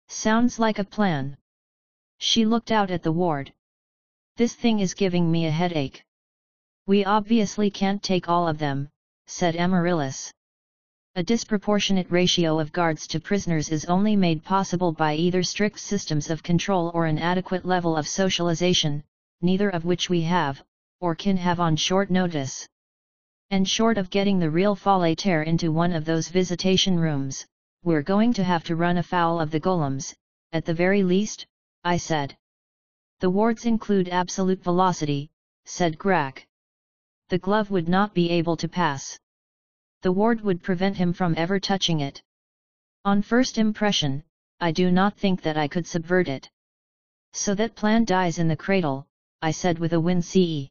Sounds 0.09 0.59
like 0.59 0.79
a 0.79 0.85
plan. 0.85 1.37
She 2.19 2.45
looked 2.45 2.71
out 2.71 2.91
at 2.91 3.03
the 3.03 3.13
ward. 3.13 3.53
This 4.37 4.55
thing 4.55 4.81
is 4.81 4.95
giving 4.95 5.31
me 5.31 5.47
a 5.47 5.51
headache. 5.51 6.05
We 6.87 7.03
obviously 7.03 7.71
can't 7.71 8.03
take 8.03 8.29
all 8.29 8.47
of 8.47 8.59
them, 8.59 8.91
said 9.27 9.57
Amaryllis. 9.57 10.31
A 11.15 11.23
disproportionate 11.23 12.11
ratio 12.11 12.59
of 12.59 12.73
guards 12.73 13.07
to 13.07 13.21
prisoners 13.21 13.71
is 13.71 13.87
only 13.87 14.17
made 14.17 14.45
possible 14.45 14.93
by 14.93 15.15
either 15.15 15.43
strict 15.43 15.81
systems 15.81 16.29
of 16.29 16.43
control 16.43 16.91
or 16.93 17.07
an 17.07 17.19
adequate 17.19 17.65
level 17.65 17.97
of 17.97 18.07
socialization, 18.07 19.03
neither 19.41 19.71
of 19.71 19.87
which 19.87 20.11
we 20.11 20.21
have, 20.23 20.63
or 21.01 21.15
can 21.15 21.39
have 21.39 21.59
on 21.59 21.75
short 21.77 22.11
notice. 22.11 22.69
And 23.51 23.67
short 23.67 23.97
of 23.97 24.11
getting 24.11 24.39
the 24.39 24.51
real 24.51 24.77
Fallatehr 24.77 25.43
into 25.43 25.73
one 25.73 25.95
of 25.95 26.05
those 26.05 26.29
visitation 26.29 27.01
rooms, 27.01 27.47
we're 27.83 28.03
going 28.03 28.35
to 28.35 28.45
have 28.45 28.65
to 28.65 28.77
run 28.77 28.99
afoul 28.99 29.41
of 29.41 29.51
the 29.51 29.61
golems, 29.61 30.15
at 30.53 30.67
the 30.67 30.75
very 30.75 31.03
least, 31.03 31.47
I 31.83 31.97
said. 31.97 32.37
The 33.21 33.31
wards 33.31 33.65
include 33.65 34.11
absolute 34.11 34.63
velocity, 34.63 35.31
said 35.65 35.97
Grak. 35.97 36.45
The 37.29 37.39
glove 37.39 37.71
would 37.71 37.89
not 37.89 38.13
be 38.15 38.31
able 38.31 38.57
to 38.59 38.69
pass. 38.69 39.19
The 40.03 40.13
ward 40.13 40.43
would 40.43 40.63
prevent 40.63 40.97
him 40.99 41.13
from 41.13 41.35
ever 41.37 41.59
touching 41.59 42.01
it. 42.01 42.23
On 43.05 43.23
first 43.23 43.59
impression, 43.59 44.23
I 44.61 44.73
do 44.73 44.93
not 44.93 45.17
think 45.17 45.43
that 45.43 45.57
I 45.57 45.69
could 45.69 45.87
subvert 45.87 46.29
it. 46.29 46.51
So 47.33 47.55
that 47.55 47.75
plan 47.75 48.05
dies 48.05 48.39
in 48.39 48.49
the 48.49 48.57
cradle, 48.57 49.07
I 49.43 49.51
said 49.51 49.79
with 49.79 49.93
a 49.93 50.01
win 50.01 50.23
CE. 50.23 50.71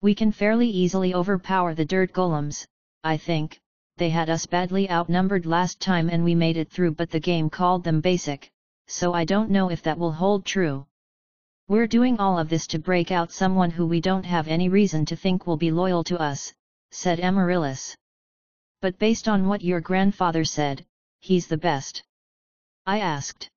We 0.00 0.14
can 0.14 0.32
fairly 0.32 0.68
easily 0.68 1.14
overpower 1.14 1.74
the 1.74 1.84
dirt 1.84 2.12
golems, 2.12 2.66
I 3.02 3.16
think, 3.16 3.60
they 3.96 4.10
had 4.10 4.30
us 4.30 4.46
badly 4.46 4.90
outnumbered 4.90 5.46
last 5.46 5.80
time 5.80 6.08
and 6.08 6.24
we 6.24 6.34
made 6.34 6.56
it 6.56 6.70
through 6.70 6.92
but 6.92 7.10
the 7.10 7.20
game 7.20 7.50
called 7.50 7.84
them 7.84 8.00
basic, 8.00 8.50
so 8.86 9.12
I 9.12 9.24
don't 9.24 9.50
know 9.50 9.70
if 9.70 9.82
that 9.82 9.98
will 9.98 10.12
hold 10.12 10.44
true. 10.44 10.86
We're 11.66 11.86
doing 11.86 12.18
all 12.18 12.38
of 12.38 12.50
this 12.50 12.66
to 12.68 12.78
break 12.78 13.10
out 13.10 13.32
someone 13.32 13.70
who 13.70 13.86
we 13.86 14.02
don't 14.02 14.26
have 14.26 14.48
any 14.48 14.68
reason 14.68 15.06
to 15.06 15.16
think 15.16 15.46
will 15.46 15.56
be 15.56 15.70
loyal 15.70 16.04
to 16.04 16.18
us, 16.18 16.52
said 16.90 17.20
Amaryllis. 17.20 17.96
But 18.82 18.98
based 18.98 19.28
on 19.28 19.48
what 19.48 19.64
your 19.64 19.80
grandfather 19.80 20.44
said, 20.44 20.84
he's 21.20 21.46
the 21.46 21.56
best. 21.56 22.02
I 22.84 23.00
asked. 23.00 23.48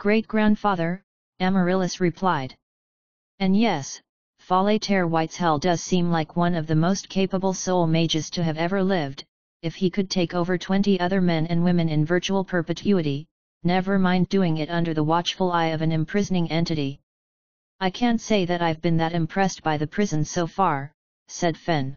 Great-grandfather, 0.00 1.04
Amaryllis 1.38 2.00
replied. 2.00 2.56
And 3.38 3.56
yes, 3.56 4.00
Fallatehr 4.40 5.08
Whiteshell 5.08 5.60
does 5.60 5.80
seem 5.80 6.10
like 6.10 6.34
one 6.34 6.56
of 6.56 6.66
the 6.66 6.74
most 6.74 7.08
capable 7.08 7.54
soul 7.54 7.86
mages 7.86 8.28
to 8.30 8.42
have 8.42 8.56
ever 8.56 8.82
lived, 8.82 9.24
if 9.62 9.76
he 9.76 9.88
could 9.88 10.10
take 10.10 10.34
over 10.34 10.58
20 10.58 10.98
other 10.98 11.20
men 11.20 11.46
and 11.46 11.62
women 11.62 11.88
in 11.88 12.04
virtual 12.04 12.42
perpetuity, 12.42 13.28
never 13.62 14.00
mind 14.00 14.28
doing 14.28 14.56
it 14.56 14.68
under 14.68 14.94
the 14.94 15.04
watchful 15.04 15.52
eye 15.52 15.66
of 15.66 15.80
an 15.80 15.92
imprisoning 15.92 16.50
entity. 16.50 16.98
I 17.82 17.88
can't 17.88 18.20
say 18.20 18.44
that 18.44 18.60
I've 18.60 18.82
been 18.82 18.98
that 18.98 19.14
impressed 19.14 19.62
by 19.62 19.78
the 19.78 19.86
prison 19.86 20.22
so 20.26 20.46
far, 20.46 20.92
said 21.28 21.56
Fenn. 21.56 21.96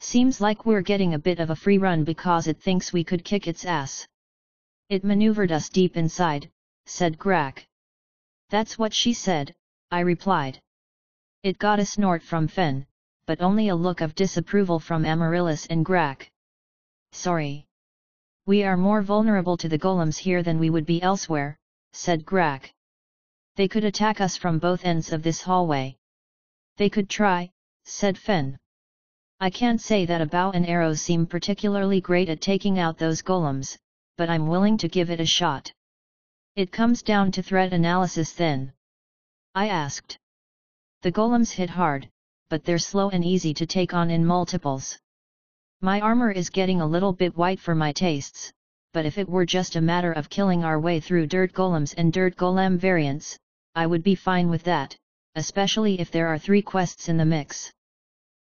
Seems 0.00 0.42
like 0.42 0.66
we're 0.66 0.82
getting 0.82 1.14
a 1.14 1.18
bit 1.18 1.40
of 1.40 1.48
a 1.48 1.56
free 1.56 1.78
run 1.78 2.04
because 2.04 2.46
it 2.46 2.60
thinks 2.60 2.92
we 2.92 3.02
could 3.02 3.24
kick 3.24 3.48
its 3.48 3.64
ass. 3.64 4.06
It 4.90 5.02
maneuvered 5.02 5.52
us 5.52 5.70
deep 5.70 5.96
inside, 5.96 6.50
said 6.84 7.18
Grak. 7.18 7.66
That's 8.50 8.78
what 8.78 8.92
she 8.92 9.14
said, 9.14 9.54
I 9.90 10.00
replied. 10.00 10.60
It 11.42 11.58
got 11.58 11.80
a 11.80 11.86
snort 11.86 12.22
from 12.22 12.46
Fenn, 12.46 12.86
but 13.24 13.40
only 13.40 13.68
a 13.68 13.76
look 13.76 14.02
of 14.02 14.14
disapproval 14.14 14.80
from 14.80 15.06
Amaryllis 15.06 15.64
and 15.68 15.82
Grak. 15.82 16.28
Sorry. 17.12 17.66
We 18.44 18.64
are 18.64 18.76
more 18.76 19.00
vulnerable 19.00 19.56
to 19.56 19.68
the 19.68 19.78
golems 19.78 20.18
here 20.18 20.42
than 20.42 20.58
we 20.58 20.68
would 20.68 20.84
be 20.84 21.00
elsewhere, 21.00 21.56
said 21.92 22.26
Grak. 22.26 22.74
They 23.56 23.68
could 23.68 23.84
attack 23.84 24.20
us 24.20 24.36
from 24.36 24.58
both 24.58 24.84
ends 24.84 25.12
of 25.12 25.22
this 25.22 25.42
hallway. 25.42 25.96
They 26.76 26.88
could 26.88 27.08
try, 27.08 27.50
said 27.84 28.16
Fenn. 28.16 28.58
I 29.40 29.50
can't 29.50 29.80
say 29.80 30.06
that 30.06 30.20
a 30.20 30.26
bow 30.26 30.50
and 30.50 30.66
arrow 30.66 30.94
seem 30.94 31.26
particularly 31.26 32.00
great 32.00 32.28
at 32.28 32.40
taking 32.40 32.78
out 32.78 32.98
those 32.98 33.22
golems, 33.22 33.78
but 34.16 34.28
I'm 34.28 34.48
willing 34.48 34.76
to 34.78 34.88
give 34.88 35.10
it 35.10 35.20
a 35.20 35.26
shot. 35.26 35.72
It 36.56 36.72
comes 36.72 37.02
down 37.02 37.32
to 37.32 37.42
threat 37.42 37.72
analysis 37.72 38.32
then. 38.34 38.72
I 39.54 39.68
asked. 39.68 40.18
The 41.02 41.12
golems 41.12 41.52
hit 41.52 41.70
hard, 41.70 42.08
but 42.50 42.64
they're 42.64 42.78
slow 42.78 43.10
and 43.10 43.24
easy 43.24 43.54
to 43.54 43.66
take 43.66 43.94
on 43.94 44.10
in 44.10 44.26
multiples. 44.26 44.98
My 45.80 46.00
armor 46.00 46.30
is 46.30 46.50
getting 46.50 46.80
a 46.80 46.86
little 46.86 47.12
bit 47.12 47.36
white 47.36 47.60
for 47.60 47.74
my 47.74 47.92
tastes, 47.92 48.52
but 48.92 49.06
if 49.06 49.18
it 49.18 49.28
were 49.28 49.46
just 49.46 49.76
a 49.76 49.80
matter 49.80 50.12
of 50.12 50.28
killing 50.28 50.64
our 50.64 50.80
way 50.80 50.98
through 50.98 51.26
dirt 51.26 51.52
golems 51.52 51.94
and 51.96 52.12
dirt 52.12 52.36
golem 52.36 52.76
variants, 52.76 53.38
I 53.74 53.86
would 53.86 54.02
be 54.02 54.16
fine 54.16 54.50
with 54.50 54.64
that, 54.64 54.96
especially 55.36 56.00
if 56.00 56.10
there 56.10 56.26
are 56.26 56.38
three 56.38 56.62
quests 56.62 57.08
in 57.08 57.16
the 57.16 57.24
mix. 57.24 57.72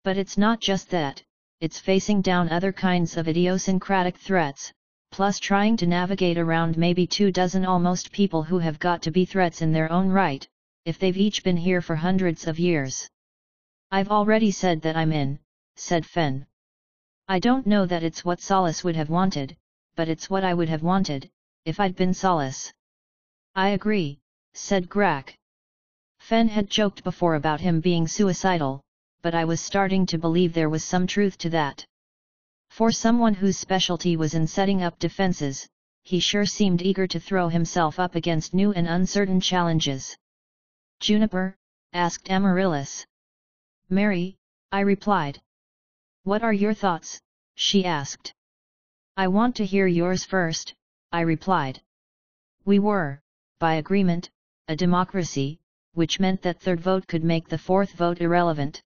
But 0.04 0.17
it's 0.17 0.38
not 0.38 0.60
just 0.60 0.91
that, 0.91 1.23
it's 1.60 1.80
facing 1.80 2.21
down 2.21 2.50
other 2.50 2.71
kinds 2.71 3.17
of 3.17 3.28
idiosyncratic 3.28 4.15
threats, 4.15 4.71
plus 5.12 5.39
trying 5.39 5.76
to 5.78 5.88
navigate 5.88 6.38
around 6.38 6.78
maybe 6.78 7.08
two 7.08 7.32
dozen 7.32 7.65
almost 7.65 8.12
people 8.12 8.43
who 8.43 8.60
have 8.60 8.78
got 8.78 9.02
to 9.02 9.12
be 9.12 9.26
threats 9.26 9.63
in 9.63 9.71
their 9.71 9.91
own 9.91 10.10
right, 10.10 10.47
if 10.86 11.00
they've 11.00 11.17
each 11.17 11.43
been 11.43 11.58
here 11.58 11.82
for 11.82 11.95
hundreds 11.95 12.45
of 12.45 12.60
years? 12.60 13.10
I've 13.89 14.10
already 14.10 14.52
said 14.52 14.82
that 14.84 14.95
I'm 14.95 15.12
in, 15.12 15.39
said 15.78 16.06
Fenn. 16.06 16.45
I 17.28 17.39
don't 17.39 17.65
know 17.65 17.88
that 17.88 18.04
it's 18.04 18.23
what 18.23 18.39
Solace 18.39 18.84
would 18.84 18.95
have 18.95 19.10
wanted, 19.10 19.58
but 19.97 20.07
it's 20.07 20.29
what 20.29 20.43
I 20.43 20.53
would 20.53 20.69
have 20.69 20.83
wanted, 20.83 21.27
if 21.65 21.79
I'd 21.79 21.95
been 21.95 22.13
Solace. 22.13 22.71
I 23.55 23.69
agree, 23.69 24.19
said 24.53 24.89
Grak. 24.89 25.36
Fenn 26.19 26.49
had 26.49 26.69
joked 26.69 27.03
before 27.03 27.33
about 27.33 27.62
him 27.62 27.81
being 27.81 28.07
suicidal, 28.07 28.83
but 29.23 29.33
I 29.33 29.43
was 29.43 29.60
starting 29.60 30.05
to 30.05 30.19
believe 30.19 30.53
there 30.53 30.69
was 30.69 30.83
some 30.83 31.07
truth 31.07 31.39
to 31.39 31.49
that. 31.49 31.83
For 32.69 32.91
someone 32.91 33.33
whose 33.33 33.57
specialty 33.57 34.15
was 34.15 34.36
in 34.36 34.45
setting 34.45 34.83
up 34.83 34.99
defenses, 34.99 35.67
he 36.03 36.19
sure 36.19 36.45
seemed 36.45 36.83
eager 36.83 37.07
to 37.07 37.19
throw 37.19 37.49
himself 37.49 37.99
up 37.99 38.13
against 38.13 38.53
new 38.53 38.71
and 38.73 38.88
uncertain 38.88 39.41
challenges. 39.41 40.15
Juniper? 40.99 41.57
asked 41.91 42.29
Amaryllis. 42.29 43.03
Mary, 43.89 44.38
I 44.71 44.81
replied. 44.81 45.41
What 46.23 46.43
are 46.43 46.53
your 46.53 46.75
thoughts? 46.75 47.19
she 47.55 47.83
asked. 47.83 48.36
I 49.19 49.30
want 49.30 49.56
to 49.56 49.65
hear 49.65 49.88
yours 49.88 50.23
first, 50.23 50.75
I 51.12 51.21
replied. 51.21 51.82
We 52.65 52.77
were, 52.77 53.19
by 53.58 53.73
agreement, 53.73 54.30
a 54.67 54.75
democracy, 54.75 55.60
which 55.93 56.19
meant 56.19 56.43
that 56.43 56.60
third 56.60 56.80
vote 56.80 57.08
could 57.08 57.23
make 57.23 57.49
the 57.49 57.58
fourth 57.58 57.93
vote 57.93 58.21
irrelevant. 58.21 58.84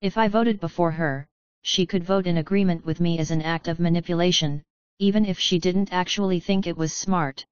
If 0.00 0.18
I 0.18 0.26
voted 0.26 0.58
before 0.58 0.90
her, 0.90 1.28
she 1.62 1.86
could 1.86 2.02
vote 2.02 2.26
in 2.26 2.38
agreement 2.38 2.84
with 2.84 2.98
me 2.98 3.20
as 3.20 3.30
an 3.30 3.42
act 3.42 3.68
of 3.68 3.78
manipulation, 3.78 4.64
even 4.98 5.24
if 5.24 5.38
she 5.38 5.60
didn't 5.60 5.92
actually 5.92 6.40
think 6.40 6.66
it 6.66 6.76
was 6.76 6.92
smart. 6.92 7.46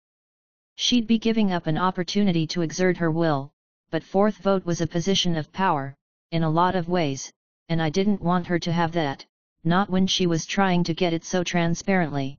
She'd 0.75 1.07
be 1.07 1.21
giving 1.21 1.53
up 1.53 1.69
an 1.69 1.79
opportunity 1.79 2.49
to 2.49 2.63
exert 2.63 2.97
her 2.97 3.13
will, 3.13 3.53
but 3.91 4.03
fourth 4.03 4.39
vote 4.39 4.67
was 4.67 4.81
a 4.81 4.89
position 4.89 5.37
of 5.37 5.53
power, 5.53 5.95
in 6.33 6.43
a 6.43 6.51
lot 6.51 6.75
of 6.75 6.89
ways, 6.89 7.33
and 7.69 7.81
I 7.81 7.91
didn't 7.91 8.21
want 8.21 8.49
her 8.49 8.59
to 8.59 8.73
have 8.73 8.91
that, 8.91 9.25
not 9.65 9.91
when 9.91 10.07
she 10.07 10.27
was 10.27 10.47
trying 10.47 10.85
to 10.85 10.95
get 10.95 11.13
it 11.13 11.25
so 11.25 11.45
transparently. 11.45 12.39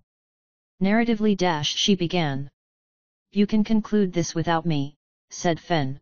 Narratively 0.82 1.38
dash 1.38 1.76
she 1.76 1.96
began. 1.96 2.50
You 3.32 3.48
can 3.48 3.64
conclude 3.64 4.12
this 4.14 4.36
without 4.36 4.66
me, 4.66 4.96
said 5.30 5.60
Fenn. 5.60 6.00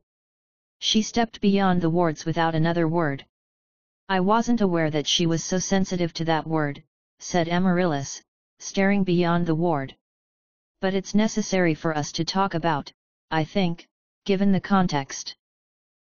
She 0.79 1.01
stepped 1.01 1.39
beyond 1.39 1.81
the 1.81 1.89
wards 1.89 2.25
without 2.25 2.55
another 2.55 2.87
word. 2.87 3.25
I 4.09 4.19
wasn't 4.19 4.61
aware 4.61 4.89
that 4.89 5.07
she 5.07 5.25
was 5.25 5.43
so 5.43 5.59
sensitive 5.59 6.11
to 6.15 6.25
that 6.25 6.47
word, 6.47 6.83
said 7.19 7.47
Amaryllis, 7.47 8.23
staring 8.59 9.03
beyond 9.03 9.45
the 9.45 9.55
ward. 9.55 9.95
But 10.81 10.95
it's 10.95 11.13
necessary 11.13 11.75
for 11.75 11.95
us 11.95 12.11
to 12.13 12.25
talk 12.25 12.55
about, 12.55 12.91
I 13.29 13.43
think, 13.43 13.87
given 14.25 14.51
the 14.51 14.59
context. 14.59 15.35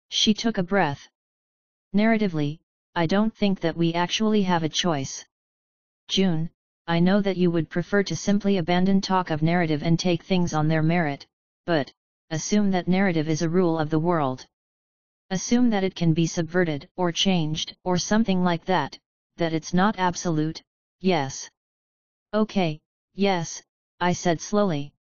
She 0.09 0.33
took 0.33 0.57
a 0.57 0.63
breath. 0.63 1.07
Narratively, 1.95 2.59
I 2.95 3.07
don't 3.07 3.35
think 3.35 3.59
that 3.61 3.75
we 3.75 3.93
actually 3.93 4.43
have 4.43 4.61
a 4.61 4.69
choice. 4.69 5.25
June, 6.07 6.51
I 6.85 6.99
know 6.99 7.21
that 7.21 7.37
you 7.37 7.49
would 7.49 7.69
prefer 7.69 8.03
to 8.03 8.15
simply 8.15 8.57
abandon 8.57 9.01
talk 9.01 9.31
of 9.31 9.41
narrative 9.41 9.81
and 9.81 9.97
take 9.97 10.21
things 10.21 10.53
on 10.53 10.67
their 10.67 10.83
merit, 10.83 11.25
but, 11.65 11.91
assume 12.29 12.69
that 12.71 12.87
narrative 12.87 13.29
is 13.29 13.41
a 13.41 13.49
rule 13.49 13.79
of 13.79 13.89
the 13.89 13.99
world. 13.99 14.45
Assume 15.29 15.71
that 15.71 15.83
it 15.83 15.95
can 15.95 16.13
be 16.13 16.27
subverted, 16.27 16.87
or 16.95 17.11
changed, 17.11 17.75
or 17.83 17.97
something 17.97 18.43
like 18.43 18.65
that, 18.65 18.99
that 19.37 19.53
it's 19.53 19.73
not 19.73 19.97
absolute, 19.97 20.61
yes. 20.99 21.49
Okay, 22.33 22.79
yes, 23.15 23.63
I 23.99 24.13
said 24.13 24.39
slowly. 24.39 24.93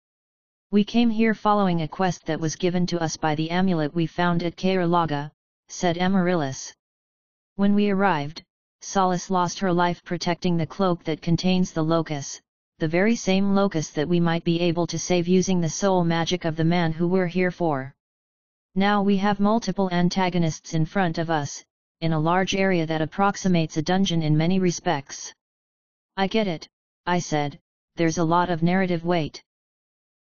We 0.69 0.85
came 0.85 1.09
here 1.09 1.33
following 1.33 1.81
a 1.81 1.87
quest 1.87 2.25
that 2.27 2.39
was 2.39 2.55
given 2.55 2.85
to 2.87 3.01
us 3.01 3.17
by 3.17 3.35
the 3.35 3.49
amulet 3.49 3.93
we 3.93 4.05
found 4.07 4.43
at 4.43 4.55
Kairlaga, 4.55 5.31
said 5.67 5.97
Amaryllis. 5.97 6.73
When 7.61 7.75
we 7.75 7.91
arrived, 7.91 8.41
Solace 8.81 9.29
lost 9.29 9.59
her 9.59 9.71
life 9.71 10.03
protecting 10.03 10.57
the 10.57 10.65
cloak 10.65 11.03
that 11.03 11.21
contains 11.21 11.71
the 11.71 11.83
locus, 11.83 12.41
the 12.79 12.87
very 12.87 13.15
same 13.15 13.53
locus 13.53 13.91
that 13.91 14.09
we 14.09 14.19
might 14.19 14.43
be 14.43 14.59
able 14.61 14.87
to 14.87 14.97
save 14.97 15.27
using 15.27 15.61
the 15.61 15.69
soul 15.69 16.03
magic 16.03 16.43
of 16.43 16.55
the 16.55 16.63
man 16.63 16.91
who 16.91 17.07
we're 17.07 17.27
here 17.27 17.51
for. 17.51 17.93
Now 18.73 19.03
we 19.03 19.15
have 19.17 19.39
multiple 19.39 19.91
antagonists 19.91 20.73
in 20.73 20.87
front 20.87 21.19
of 21.19 21.29
us, 21.29 21.63
in 21.99 22.13
a 22.13 22.19
large 22.19 22.55
area 22.55 22.87
that 22.87 23.03
approximates 23.03 23.77
a 23.77 23.83
dungeon 23.83 24.23
in 24.23 24.35
many 24.35 24.57
respects. 24.57 25.31
I 26.17 26.25
get 26.25 26.47
it, 26.47 26.67
I 27.05 27.19
said, 27.19 27.59
there's 27.95 28.17
a 28.17 28.23
lot 28.35 28.49
of 28.49 28.63
narrative 28.63 29.05
weight. 29.05 29.43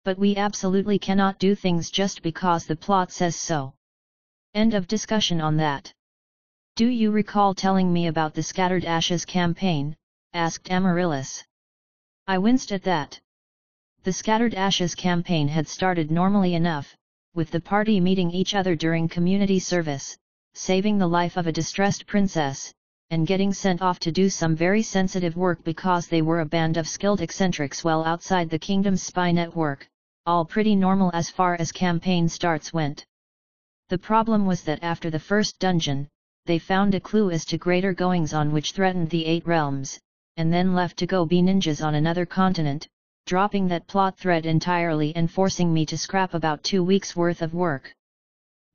But 0.03 0.19
we 0.19 0.35
absolutely 0.35 0.99
cannot 0.99 1.39
do 1.39 1.55
things 1.55 1.93
just 1.93 2.21
because 2.21 2.67
the 2.67 2.75
plot 2.75 3.13
says 3.13 3.37
so. 3.37 3.75
End 4.55 4.75
of 4.75 4.89
discussion 4.89 5.41
on 5.41 5.57
that. 5.59 5.93
Do 6.79 6.87
you 6.87 7.11
recall 7.11 7.55
telling 7.55 7.93
me 7.93 8.07
about 8.07 8.35
the 8.35 8.43
Scattered 8.45 8.85
Ashes 8.85 9.25
campaign? 9.25 9.97
asked 10.33 10.71
Amaryllis. 10.71 11.45
I 12.29 12.39
winced 12.39 12.71
at 12.71 12.85
that. 12.85 13.19
The 14.05 14.13
Scattered 14.13 14.55
Ashes 14.55 14.95
campaign 14.95 15.49
had 15.49 15.67
started 15.67 16.13
normally 16.13 16.55
enough, 16.55 16.97
with 17.35 17.51
the 17.51 17.61
party 17.61 17.99
meeting 17.99 18.31
each 18.31 18.55
other 18.55 18.77
during 18.77 19.09
community 19.09 19.59
service, 19.59 20.17
saving 20.55 20.99
the 20.99 21.09
life 21.09 21.37
of 21.37 21.49
a 21.49 21.53
distressed 21.53 22.07
princess, 22.07 22.73
and 23.11 23.27
getting 23.27 23.53
sent 23.53 23.83
off 23.83 23.99
to 23.99 24.13
do 24.13 24.31
some 24.31 24.55
very 24.55 24.83
sensitive 24.83 25.37
work 25.37 25.65
because 25.65 26.07
they 26.07 26.23
were 26.23 26.43
a 26.43 26.47
band 26.47 26.77
of 26.77 26.87
skilled 26.87 27.21
eccentrics 27.21 27.83
well 27.83 28.05
outside 28.05 28.51
the 28.51 28.57
kingdom's 28.57 29.03
spy 29.03 29.33
network, 29.33 29.89
all 30.27 30.45
pretty 30.45 30.77
normal 30.77 31.11
as 31.13 31.29
far 31.29 31.57
as 31.57 31.73
campaign 31.73 32.29
starts 32.29 32.73
went. 32.73 33.05
The 33.89 33.99
problem 33.99 34.47
was 34.47 34.63
that 34.63 34.85
after 34.85 35.11
the 35.11 35.19
first 35.19 35.59
dungeon, 35.59 36.09
they 36.49 36.59
found 36.59 36.95
a 36.95 37.01
clue 37.01 37.31
as 37.31 37.45
to 37.45 37.59
greater 37.59 37.93
goings-on 37.93 38.51
which 38.53 38.73
threatened 38.73 39.11
the 39.11 39.27
Eight 39.27 39.47
Realms, 39.47 40.01
and 40.39 40.51
then 40.51 40.75
left 40.75 40.97
to 40.97 41.07
go 41.07 41.27
be 41.27 41.43
ninjas 41.43 41.85
on 41.85 41.95
another 41.95 42.25
continent, 42.25 42.89
dropping 43.27 43.69
that 43.69 43.87
plot 43.87 44.17
thread 44.17 44.47
entirely 44.47 45.15
and 45.15 45.31
forcing 45.31 45.75
me 45.75 45.85
to 45.85 45.99
scrap 45.99 46.33
about 46.33 46.63
two 46.63 46.83
weeks' 46.83 47.15
worth 47.15 47.43
of 47.43 47.53
work. 47.53 47.93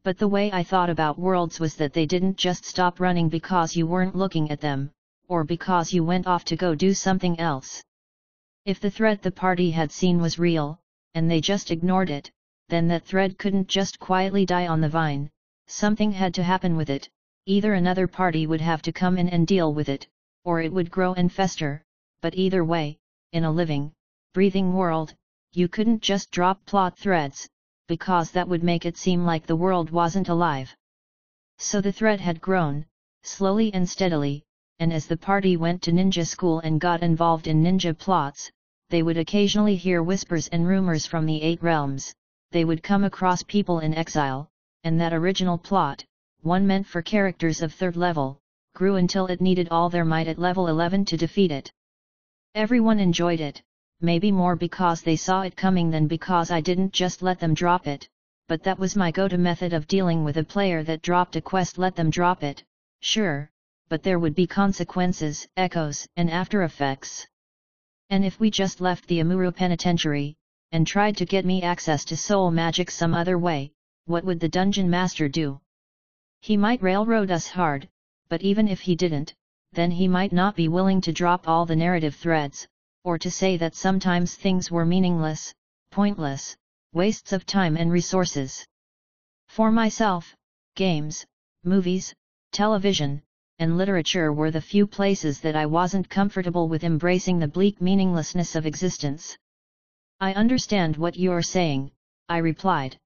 But 0.04 0.20
the 0.20 0.28
way 0.28 0.52
I 0.52 0.62
thought 0.62 0.92
about 0.92 1.18
worlds 1.18 1.60
was 1.60 1.74
that 1.78 1.94
they 1.94 2.06
didn't 2.06 2.38
just 2.38 2.64
stop 2.64 3.00
running 3.00 3.28
because 3.28 3.76
you 3.76 3.88
weren't 3.88 4.16
looking 4.16 4.52
at 4.52 4.62
them, 4.62 4.92
or 5.28 5.44
because 5.44 5.92
you 5.92 6.04
went 6.04 6.28
off 6.28 6.46
to 6.46 6.56
go 6.56 6.76
do 6.76 6.94
something 6.94 7.40
else. 7.40 7.82
If 8.66 8.80
the 8.80 8.92
threat 8.92 9.24
the 9.24 9.32
party 9.32 9.72
had 9.72 9.92
seen 9.92 10.22
was 10.22 10.38
real, 10.38 10.80
and 11.16 11.32
they 11.32 11.42
just 11.42 11.72
ignored 11.72 12.12
it, 12.12 12.30
then 12.70 12.88
that 12.90 13.04
thread 13.04 13.40
couldn't 13.40 13.68
just 13.68 14.00
quietly 14.00 14.46
die 14.46 14.68
on 14.68 14.80
the 14.80 14.90
vine, 14.90 15.32
something 15.66 16.12
had 16.12 16.36
to 16.36 16.44
happen 16.44 16.76
with 16.76 16.92
it, 16.92 17.10
Either 17.46 17.74
another 17.74 18.08
party 18.08 18.48
would 18.48 18.62
have 18.62 18.82
to 18.82 18.94
come 18.94 19.18
in 19.18 19.28
and 19.28 19.46
deal 19.46 19.74
with 19.74 19.90
it, 19.90 20.08
or 20.46 20.62
it 20.62 20.72
would 20.72 20.90
grow 20.90 21.14
and 21.14 21.30
fester, 21.30 21.84
but 22.22 22.36
either 22.36 22.64
way, 22.64 22.98
in 23.34 23.44
a 23.44 23.52
living, 23.52 23.92
breathing 24.34 24.74
world, 24.74 25.14
you 25.52 25.68
couldn't 25.68 26.02
just 26.02 26.32
drop 26.32 26.66
plot 26.66 26.98
threads, 26.98 27.50
because 27.90 28.32
that 28.32 28.48
would 28.48 28.64
make 28.64 28.86
it 28.86 28.96
seem 28.96 29.26
like 29.26 29.46
the 29.46 29.58
world 29.58 29.90
wasn't 29.90 30.30
alive. 30.30 30.74
So 31.58 31.82
the 31.82 31.92
thread 31.92 32.22
had 32.22 32.40
grown, 32.40 32.86
slowly 33.24 33.74
and 33.74 33.90
steadily, 33.90 34.44
and 34.80 34.94
as 34.94 35.06
the 35.06 35.18
party 35.18 35.58
went 35.58 35.82
to 35.82 35.92
ninja 35.92 36.26
school 36.26 36.60
and 36.60 36.80
got 36.80 37.04
involved 37.04 37.48
in 37.48 37.62
ninja 37.62 37.98
plots, 37.98 38.50
they 38.90 39.04
would 39.04 39.18
occasionally 39.18 39.76
hear 39.76 40.02
whispers 40.02 40.48
and 40.48 40.66
rumors 40.66 41.06
from 41.06 41.26
the 41.26 41.42
Eight 41.42 41.62
Realms, 41.62 42.16
they 42.52 42.64
would 42.64 42.82
come 42.84 43.04
across 43.04 43.44
people 43.44 43.80
in 43.80 43.94
exile, 43.94 44.48
and 44.86 45.02
that 45.02 45.12
original 45.14 45.58
plot, 45.58 46.06
one 46.44 46.68
meant 46.68 46.86
for 46.86 47.02
characters 47.02 47.62
of 47.62 47.74
third 47.74 47.96
level, 47.96 48.38
grew 48.76 48.98
until 48.98 49.28
it 49.28 49.40
needed 49.40 49.70
all 49.72 49.90
their 49.90 50.04
might 50.04 50.28
at 50.28 50.38
level 50.38 50.68
11 50.68 51.06
to 51.06 51.16
defeat 51.16 51.52
it. 51.52 51.72
Everyone 52.54 53.00
enjoyed 53.00 53.40
it, 53.40 53.64
maybe 54.02 54.32
more 54.32 54.56
because 54.58 55.02
they 55.02 55.16
saw 55.16 55.42
it 55.42 55.56
coming 55.56 55.90
than 55.90 56.08
because 56.08 56.52
I 56.52 56.60
didn't 56.60 56.92
just 56.92 57.22
let 57.22 57.40
them 57.40 57.54
drop 57.54 57.88
it, 57.88 58.10
but 58.50 58.64
that 58.64 58.78
was 58.78 58.96
my 58.96 59.10
go-to 59.10 59.38
method 59.38 59.72
of 59.72 59.88
dealing 59.88 60.26
with 60.26 60.36
a 60.36 60.44
player 60.44 60.84
that 60.84 61.02
dropped 61.02 61.38
a 61.38 61.42
quest 61.42 61.78
let 61.78 61.96
them 61.96 62.10
drop 62.10 62.44
it, 62.44 62.64
sure, 63.02 63.50
but 63.88 64.04
there 64.04 64.20
would 64.20 64.36
be 64.36 64.46
consequences, 64.46 65.48
echoes, 65.56 66.06
and 66.18 66.30
after 66.30 66.64
effects. 66.64 67.26
And 68.10 68.26
if 68.26 68.40
we 68.40 68.52
just 68.52 68.82
left 68.82 69.08
the 69.08 69.20
Amuro 69.20 69.56
Penitentiary, 69.56 70.36
and 70.74 70.86
tried 70.86 71.16
to 71.18 71.26
get 71.26 71.46
me 71.46 71.62
access 71.62 72.04
to 72.06 72.18
soul 72.18 72.52
magic 72.52 72.92
some 72.92 73.14
other 73.14 73.38
way, 73.38 73.72
what 74.06 74.26
would 74.26 74.40
the 74.40 74.50
dungeon 74.50 74.90
master 74.90 75.30
do? 75.30 75.62
He 76.44 76.58
might 76.58 76.84
railroad 76.84 77.32
us 77.32 77.48
hard, 77.48 77.88
but 78.28 78.42
even 78.42 78.68
if 78.68 78.82
he 78.82 78.98
didn't, 78.98 79.34
then 79.72 79.92
he 79.92 80.10
might 80.10 80.34
not 80.34 80.58
be 80.58 80.68
willing 80.68 81.00
to 81.00 81.14
drop 81.14 81.48
all 81.48 81.66
the 81.66 81.78
narrative 81.78 82.16
threads, 82.16 82.68
or 83.06 83.18
to 83.18 83.32
say 83.32 83.56
that 83.56 83.76
sometimes 83.76 84.36
things 84.36 84.70
were 84.70 84.86
meaningless, 84.86 85.54
pointless, 85.90 86.58
wastes 86.92 87.32
of 87.32 87.46
time 87.46 87.78
and 87.78 87.94
resources. 87.94 88.68
For 89.48 89.72
myself, 89.72 90.36
games, 90.76 91.26
movies, 91.64 92.14
television, 92.52 93.24
and 93.58 93.78
literature 93.78 94.34
were 94.34 94.52
the 94.52 94.60
few 94.60 94.86
places 94.86 95.40
that 95.40 95.56
I 95.56 95.66
wasn't 95.66 96.10
comfortable 96.10 96.68
with 96.68 96.84
embracing 96.84 97.40
the 97.40 97.48
bleak 97.48 97.80
meaninglessness 97.80 98.54
of 98.58 98.66
existence. 98.66 99.38
I 100.20 100.34
understand 100.34 100.98
what 100.98 101.16
you're 101.16 101.42
saying, 101.42 101.94
I 102.28 102.40
replied. 102.40 102.98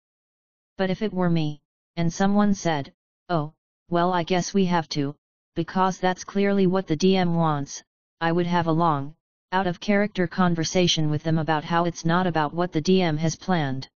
But 0.76 0.90
if 0.90 1.04
it 1.04 1.14
were 1.14 1.30
me, 1.30 1.62
and 1.96 2.12
someone 2.12 2.56
said, 2.56 2.94
oh, 3.30 3.54
well 3.90 4.14
I 4.14 4.24
guess 4.24 4.54
we 4.54 4.66
have 4.66 4.88
to, 4.90 5.16
because 5.56 6.00
that's 6.00 6.24
clearly 6.24 6.68
what 6.68 6.88
the 6.88 6.98
DM 6.98 7.36
wants, 7.36 7.84
I 8.22 8.32
would 8.32 8.48
have 8.48 8.68
a 8.68 8.72
long, 8.72 9.16
out 9.52 9.68
of 9.68 9.80
character 9.80 10.28
conversation 10.28 11.10
with 11.10 11.24
them 11.24 11.38
about 11.38 11.64
how 11.64 11.86
it's 11.86 12.06
not 12.06 12.28
about 12.28 12.54
what 12.54 12.72
the 12.72 12.82
DM 12.82 13.18
has 13.18 13.36
planned. 13.36 13.88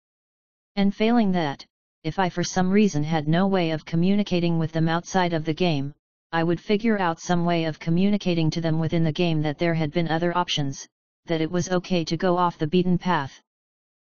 And 0.77 0.95
failing 0.95 1.33
that, 1.33 1.67
if 2.03 2.19
I 2.19 2.29
for 2.29 2.43
some 2.43 2.71
reason 2.71 3.05
had 3.05 3.29
no 3.29 3.47
way 3.47 3.73
of 3.73 3.85
communicating 3.85 4.59
with 4.59 4.73
them 4.73 4.89
outside 4.89 5.33
of 5.33 5.45
the 5.45 5.55
game, 5.55 5.95
I 6.33 6.45
would 6.45 6.61
figure 6.61 6.99
out 6.99 7.21
some 7.21 7.45
way 7.45 7.65
of 7.65 7.79
communicating 7.81 8.51
to 8.51 8.61
them 8.61 8.79
within 8.79 9.05
the 9.05 9.13
game 9.13 9.43
that 9.43 9.59
there 9.59 9.75
had 9.75 9.91
been 9.91 10.09
other 10.09 10.37
options, 10.37 10.89
that 11.27 11.41
it 11.41 11.51
was 11.51 11.69
okay 11.71 12.05
to 12.05 12.17
go 12.17 12.39
off 12.39 12.59
the 12.59 12.67
beaten 12.67 12.99
path. 12.99 13.43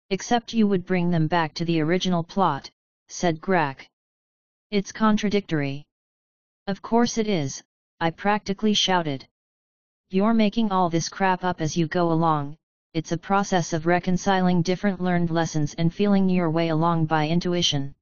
Except 0.10 0.54
you 0.54 0.68
would 0.68 0.86
bring 0.86 1.12
them 1.12 1.28
back 1.28 1.54
to 1.56 1.66
the 1.66 1.82
original 1.82 2.24
plot, 2.24 2.72
said 3.08 3.42
Grak. 3.42 3.88
It's 4.76 4.92
contradictory. 4.92 5.86
Of 6.68 6.82
course 6.82 7.18
it 7.18 7.30
is, 7.30 7.64
I 8.02 8.10
practically 8.10 8.74
shouted. 8.74 9.26
You're 10.10 10.34
making 10.34 10.70
all 10.70 10.90
this 10.90 11.08
crap 11.08 11.46
up 11.46 11.62
as 11.62 11.78
you 11.78 11.88
go 11.88 12.12
along, 12.12 12.58
it's 12.94 13.14
a 13.14 13.18
process 13.18 13.72
of 13.72 13.86
reconciling 13.86 14.64
different 14.64 15.00
learned 15.00 15.32
lessons 15.32 15.76
and 15.76 15.94
feeling 15.94 16.28
your 16.28 16.50
way 16.52 16.68
along 16.68 17.06
by 17.06 17.30
intuition. 17.30 17.96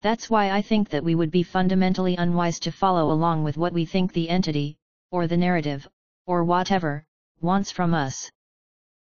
That's 0.00 0.30
why 0.30 0.52
I 0.52 0.62
think 0.62 0.88
that 0.88 1.04
we 1.04 1.14
would 1.14 1.30
be 1.30 1.42
fundamentally 1.42 2.16
unwise 2.16 2.58
to 2.60 2.72
follow 2.72 3.10
along 3.10 3.44
with 3.44 3.58
what 3.58 3.74
we 3.74 3.84
think 3.84 4.14
the 4.14 4.30
entity, 4.30 4.78
or 5.10 5.26
the 5.26 5.36
narrative, 5.36 5.86
or 6.24 6.44
whatever, 6.44 7.04
wants 7.42 7.70
from 7.70 7.92
us. 7.92 8.30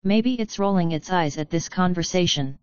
Maybe 0.04 0.42
it's 0.42 0.58
rolling 0.58 0.94
its 0.94 1.12
eyes 1.12 1.38
at 1.38 1.52
this 1.52 1.70
conversation. 1.70 2.58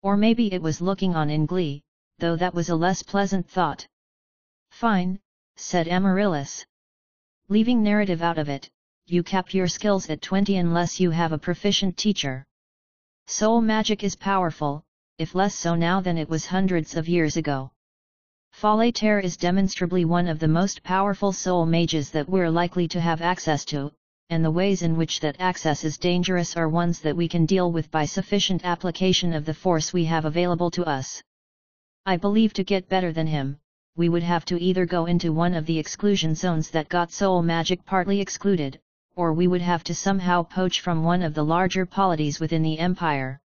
Or 0.00 0.16
maybe 0.16 0.50
it 0.50 0.62
was 0.62 0.80
looking 0.80 1.14
on 1.14 1.28
in 1.28 1.44
glee, 1.44 1.82
though 2.22 2.36
that 2.36 2.54
was 2.54 2.68
a 2.68 2.76
less 2.76 3.02
pleasant 3.02 3.50
thought. 3.50 3.84
Fine, 4.70 5.18
said 5.56 5.88
Amaryllis. 5.88 6.64
Leaving 7.48 7.82
narrative 7.82 8.22
out 8.22 8.38
of 8.38 8.48
it, 8.48 8.70
you 9.06 9.24
cap 9.24 9.52
your 9.52 9.66
skills 9.66 10.08
at 10.08 10.22
20 10.22 10.56
unless 10.56 11.00
you 11.00 11.10
have 11.10 11.32
a 11.32 11.44
proficient 11.46 11.96
teacher. 11.96 12.46
Soul 13.26 13.60
magic 13.60 14.04
is 14.04 14.14
powerful, 14.14 14.84
if 15.18 15.34
less 15.34 15.52
so 15.52 15.74
now 15.74 16.00
than 16.00 16.16
it 16.16 16.28
was 16.28 16.46
hundreds 16.46 16.94
of 16.94 17.08
years 17.08 17.36
ago. 17.36 17.72
Terre 18.94 19.18
is 19.18 19.36
demonstrably 19.36 20.04
one 20.04 20.28
of 20.28 20.38
the 20.38 20.46
most 20.46 20.84
powerful 20.84 21.32
soul 21.32 21.66
mages 21.66 22.10
that 22.10 22.28
we're 22.28 22.50
likely 22.50 22.86
to 22.86 23.00
have 23.00 23.20
access 23.20 23.64
to, 23.64 23.90
and 24.30 24.44
the 24.44 24.56
ways 24.60 24.82
in 24.82 24.96
which 24.96 25.18
that 25.18 25.40
access 25.40 25.82
is 25.82 25.98
dangerous 25.98 26.56
are 26.56 26.68
ones 26.68 27.00
that 27.00 27.16
we 27.16 27.26
can 27.26 27.46
deal 27.46 27.72
with 27.72 27.90
by 27.90 28.04
sufficient 28.04 28.64
application 28.64 29.32
of 29.32 29.44
the 29.44 29.54
force 29.54 29.92
we 29.92 30.04
have 30.04 30.24
available 30.24 30.70
to 30.70 30.84
us. 30.84 31.20
I 32.04 32.16
believe 32.16 32.52
to 32.54 32.64
get 32.64 32.88
better 32.88 33.12
than 33.12 33.28
him, 33.28 33.58
we 33.94 34.08
would 34.08 34.24
have 34.24 34.44
to 34.46 34.60
either 34.60 34.86
go 34.86 35.06
into 35.06 35.32
one 35.32 35.54
of 35.54 35.66
the 35.66 35.78
exclusion 35.78 36.34
zones 36.34 36.68
that 36.70 36.88
got 36.88 37.12
soul 37.12 37.42
magic 37.42 37.84
partly 37.84 38.20
excluded, 38.20 38.80
or 39.14 39.32
we 39.32 39.46
would 39.46 39.60
have 39.60 39.84
to 39.84 39.94
somehow 39.94 40.42
poach 40.42 40.80
from 40.80 41.04
one 41.04 41.22
of 41.22 41.32
the 41.32 41.44
larger 41.44 41.86
polities 41.86 42.40
within 42.40 42.62
the 42.62 42.80
empire. 42.80 43.40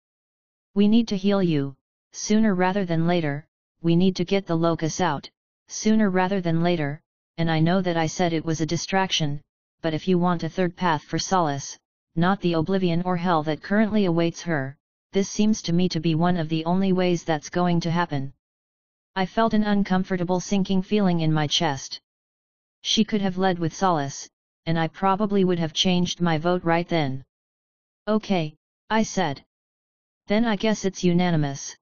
We 0.73 0.87
need 0.87 1.09
to 1.09 1.17
heal 1.17 1.43
you, 1.43 1.75
sooner 2.13 2.55
rather 2.55 2.85
than 2.85 3.05
later, 3.07 3.45
we 3.81 3.97
need 3.97 4.15
to 4.15 4.23
get 4.23 4.45
the 4.45 4.55
locus 4.55 5.01
out, 5.01 5.29
sooner 5.67 6.09
rather 6.09 6.39
than 6.39 6.63
later, 6.63 7.01
and 7.37 7.51
I 7.51 7.59
know 7.59 7.81
that 7.81 7.97
I 7.97 8.07
said 8.07 8.31
it 8.31 8.45
was 8.45 8.61
a 8.61 8.65
distraction, 8.65 9.41
but 9.81 9.93
if 9.93 10.07
you 10.07 10.17
want 10.17 10.43
a 10.43 10.49
third 10.49 10.77
path 10.77 11.03
for 11.03 11.19
Solace, 11.19 11.77
not 12.15 12.39
the 12.39 12.53
oblivion 12.53 13.01
or 13.01 13.17
hell 13.17 13.43
that 13.43 13.61
currently 13.61 14.05
awaits 14.05 14.43
her, 14.43 14.77
this 15.11 15.29
seems 15.29 15.61
to 15.63 15.73
me 15.73 15.89
to 15.89 15.99
be 15.99 16.15
one 16.15 16.37
of 16.37 16.47
the 16.47 16.63
only 16.63 16.93
ways 16.93 17.25
that's 17.25 17.49
going 17.49 17.81
to 17.81 17.91
happen. 17.91 18.31
I 19.17 19.25
felt 19.25 19.53
an 19.53 19.63
uncomfortable 19.63 20.41
sinking 20.41 20.81
feeling 20.81 21.21
in 21.21 21.31
my 21.31 21.47
chest. 21.47 22.01
She 22.81 23.05
could 23.05 23.21
have 23.21 23.37
led 23.37 23.59
with 23.59 23.73
Solace, 23.73 24.27
and 24.65 24.77
I 24.77 24.89
probably 24.89 25.45
would 25.45 25.59
have 25.59 25.71
changed 25.73 26.19
my 26.19 26.37
vote 26.37 26.65
right 26.65 26.87
then. 26.87 27.23
Okay, 28.07 28.55
I 28.89 29.03
said. 29.03 29.43
Then 30.27 30.43
I 30.43 30.57
guess 30.57 30.83
it's 30.83 31.03
unanimous. 31.03 31.77